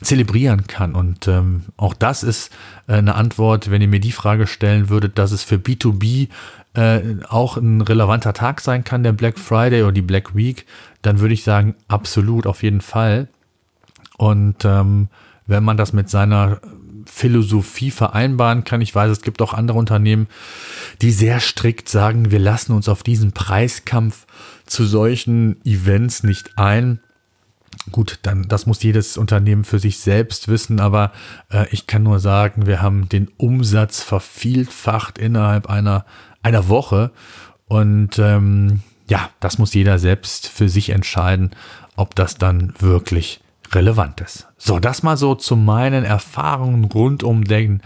zelebrieren 0.02 0.68
kann. 0.68 0.96
Und 0.96 1.28
ähm, 1.28 1.64
auch 1.76 1.94
das 1.94 2.24
ist 2.24 2.52
äh, 2.88 2.94
eine 2.94 3.16
Antwort, 3.16 3.70
wenn 3.70 3.82
ihr 3.82 3.88
mir 3.88 4.00
die 4.00 4.12
Frage 4.12 4.48
stellen 4.48 4.90
würdet, 4.90 5.18
dass 5.18 5.32
es 5.32 5.44
für 5.44 5.56
B2B 5.56 6.30
äh, 6.74 7.02
auch 7.30 7.58
ein 7.58 7.82
relevanter 7.82 8.34
Tag 8.34 8.62
sein 8.62 8.84
kann, 8.84 9.04
der 9.04 9.14
Black 9.14 9.38
Friday 9.38 9.84
oder 9.84 9.92
die 9.92 10.02
Black 10.02 10.36
Week, 10.36 10.66
dann 11.02 11.20
würde 11.20 11.34
ich 11.34 11.44
sagen, 11.44 11.76
absolut, 11.88 12.48
auf 12.48 12.64
jeden 12.64 12.82
Fall. 12.82 13.28
Und 14.18 14.66
ähm, 14.66 15.10
wenn 15.46 15.64
man 15.64 15.78
das 15.78 15.94
mit 15.94 16.10
seiner 16.10 16.62
Philosophie 17.06 17.92
vereinbaren 17.92 18.64
kann. 18.64 18.82
Ich 18.82 18.94
weiß, 18.94 19.12
es 19.12 19.22
gibt 19.22 19.42
auch 19.42 19.54
andere 19.54 19.78
Unternehmen, 19.78 20.28
die 21.02 21.12
sehr 21.12 21.40
strikt 21.40 21.90
sagen, 21.90 22.32
wir 22.32 22.40
lassen 22.40 22.74
uns 22.74 22.90
auf 22.90 23.04
diesen 23.04 23.32
Preiskampf 23.32 24.26
zu 24.66 24.86
solchen 24.86 25.64
Events 25.66 26.24
nicht 26.24 26.58
ein. 26.58 27.00
Gut, 27.92 28.20
dann 28.22 28.48
das 28.48 28.66
muss 28.66 28.82
jedes 28.84 29.18
Unternehmen 29.18 29.66
für 29.66 29.80
sich 29.80 30.00
selbst 30.00 30.48
wissen, 30.48 30.80
aber 30.80 31.12
äh, 31.52 31.66
ich 31.72 31.86
kann 31.88 32.04
nur 32.04 32.20
sagen, 32.20 32.66
wir 32.66 32.82
haben 32.82 33.10
den 33.10 33.30
Umsatz 33.38 34.02
vervielfacht 34.02 35.18
innerhalb 35.18 35.70
einer 35.70 36.06
einer 36.44 36.70
Woche 36.70 37.12
und 37.68 38.20
ähm, 38.20 38.82
ja, 39.10 39.30
das 39.40 39.58
muss 39.58 39.74
jeder 39.74 40.00
selbst 40.00 40.48
für 40.48 40.70
sich 40.70 40.90
entscheiden, 40.90 41.52
ob 41.96 42.16
das 42.16 42.36
dann 42.36 42.74
wirklich 42.80 43.42
relevant 43.72 44.22
ist. 44.22 44.48
So, 44.58 44.80
das 44.80 45.04
mal 45.04 45.18
so 45.18 45.36
zu 45.36 45.56
meinen 45.56 46.04
Erfahrungen 46.06 46.86
rund 46.86 47.24
um 47.24 47.44
den 47.44 47.82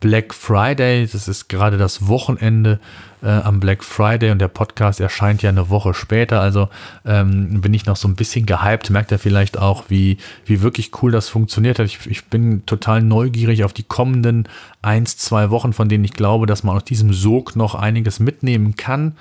Black 0.00 0.34
Friday. 0.34 1.06
Das 1.06 1.28
ist 1.28 1.48
gerade 1.48 1.78
das 1.78 2.06
Wochenende 2.08 2.80
äh, 3.22 3.28
am 3.28 3.60
Black 3.60 3.84
Friday 3.84 4.30
und 4.30 4.38
der 4.38 4.48
Podcast 4.48 5.00
erscheint 5.00 5.42
ja 5.42 5.50
eine 5.50 5.70
Woche 5.70 5.94
später. 5.94 6.40
Also 6.40 6.68
ähm, 7.04 7.60
bin 7.60 7.74
ich 7.74 7.86
noch 7.86 7.96
so 7.96 8.08
ein 8.08 8.16
bisschen 8.16 8.46
gehypt. 8.46 8.90
Merkt 8.90 9.12
ihr 9.12 9.18
vielleicht 9.18 9.58
auch, 9.58 9.84
wie, 9.88 10.18
wie 10.44 10.62
wirklich 10.62 10.90
cool 11.02 11.10
das 11.10 11.28
funktioniert 11.28 11.78
hat. 11.78 11.86
Ich, 11.86 12.06
ich 12.06 12.26
bin 12.26 12.64
total 12.66 13.02
neugierig 13.02 13.64
auf 13.64 13.72
die 13.72 13.82
kommenden 13.82 14.48
eins, 14.82 15.16
zwei 15.16 15.50
Wochen, 15.50 15.72
von 15.72 15.88
denen 15.88 16.04
ich 16.04 16.12
glaube, 16.12 16.46
dass 16.46 16.62
man 16.62 16.76
aus 16.76 16.84
diesem 16.84 17.12
Sog 17.12 17.56
noch 17.56 17.74
einiges 17.74 18.20
mitnehmen 18.20 18.76
kann. 18.76 19.16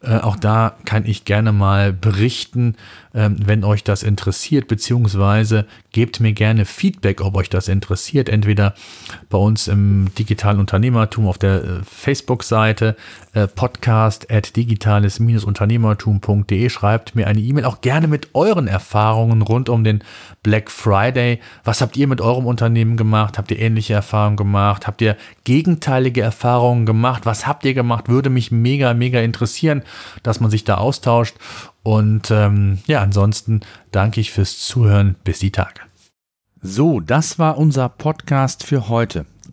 Äh, 0.00 0.18
auch 0.18 0.36
da 0.36 0.76
kann 0.84 1.04
ich 1.06 1.24
gerne 1.24 1.52
mal 1.52 1.92
berichten, 1.92 2.76
äh, 3.12 3.30
wenn 3.30 3.64
euch 3.64 3.84
das 3.84 4.02
interessiert, 4.02 4.66
beziehungsweise 4.68 5.66
gebt 5.92 6.20
mir 6.20 6.32
gerne 6.32 6.64
Feedback, 6.64 7.20
ob 7.20 7.36
euch 7.36 7.50
das 7.50 7.68
interessiert. 7.68 8.28
Entweder 8.28 8.74
bei 9.28 9.38
uns 9.38 9.68
im 9.68 10.12
digitalen 10.18 10.58
Unternehmertum 10.58 11.26
auf 11.26 11.38
der 11.38 11.62
äh, 11.62 11.80
Facebook-Seite 11.84 12.96
äh, 13.34 13.46
podcast 13.46 14.30
at 14.30 14.56
digitales-unternehmertum.de. 14.56 16.70
Schreibt 16.70 17.14
mir 17.14 17.26
eine 17.26 17.40
E-Mail, 17.40 17.64
auch 17.64 17.80
gerne 17.80 18.06
mit 18.06 18.28
euren 18.34 18.68
Erfahrungen 18.68 19.42
rund 19.42 19.68
um 19.68 19.84
den 19.84 20.02
Black 20.42 20.70
Friday. 20.70 21.40
Was 21.64 21.80
habt 21.80 21.96
ihr 21.96 22.06
mit 22.06 22.20
eurem 22.20 22.46
Unternehmen 22.46 22.96
gemacht? 22.96 23.36
Habt 23.36 23.50
ihr 23.50 23.58
ähnliche 23.58 23.94
Erfahrungen 23.94 24.36
gemacht? 24.36 24.86
Habt 24.86 25.02
ihr 25.02 25.16
gegenteilige 25.44 26.22
Erfahrungen 26.22 26.86
gemacht? 26.86 27.26
Was 27.26 27.46
habt 27.46 27.64
ihr 27.64 27.74
gemacht? 27.74 28.08
Würde 28.08 28.30
mich 28.30 28.50
mega, 28.50 28.94
mega 28.94 29.20
interessieren, 29.20 29.82
dass 30.22 30.40
man 30.40 30.50
sich 30.50 30.64
da 30.64 30.76
austauscht. 30.76 31.36
Und 31.82 32.30
ähm, 32.30 32.78
ja, 32.86 33.00
ansonsten 33.00 33.60
danke 33.90 34.20
ich 34.20 34.30
fürs 34.30 34.58
Zuhören. 34.60 35.16
Bis 35.24 35.40
die 35.40 35.50
Tage. 35.50 35.80
So, 36.62 37.00
das 37.00 37.38
war 37.38 37.58
unser 37.58 37.90
Podcast 37.90 38.64
für 38.64 38.88
heute. 38.88 39.26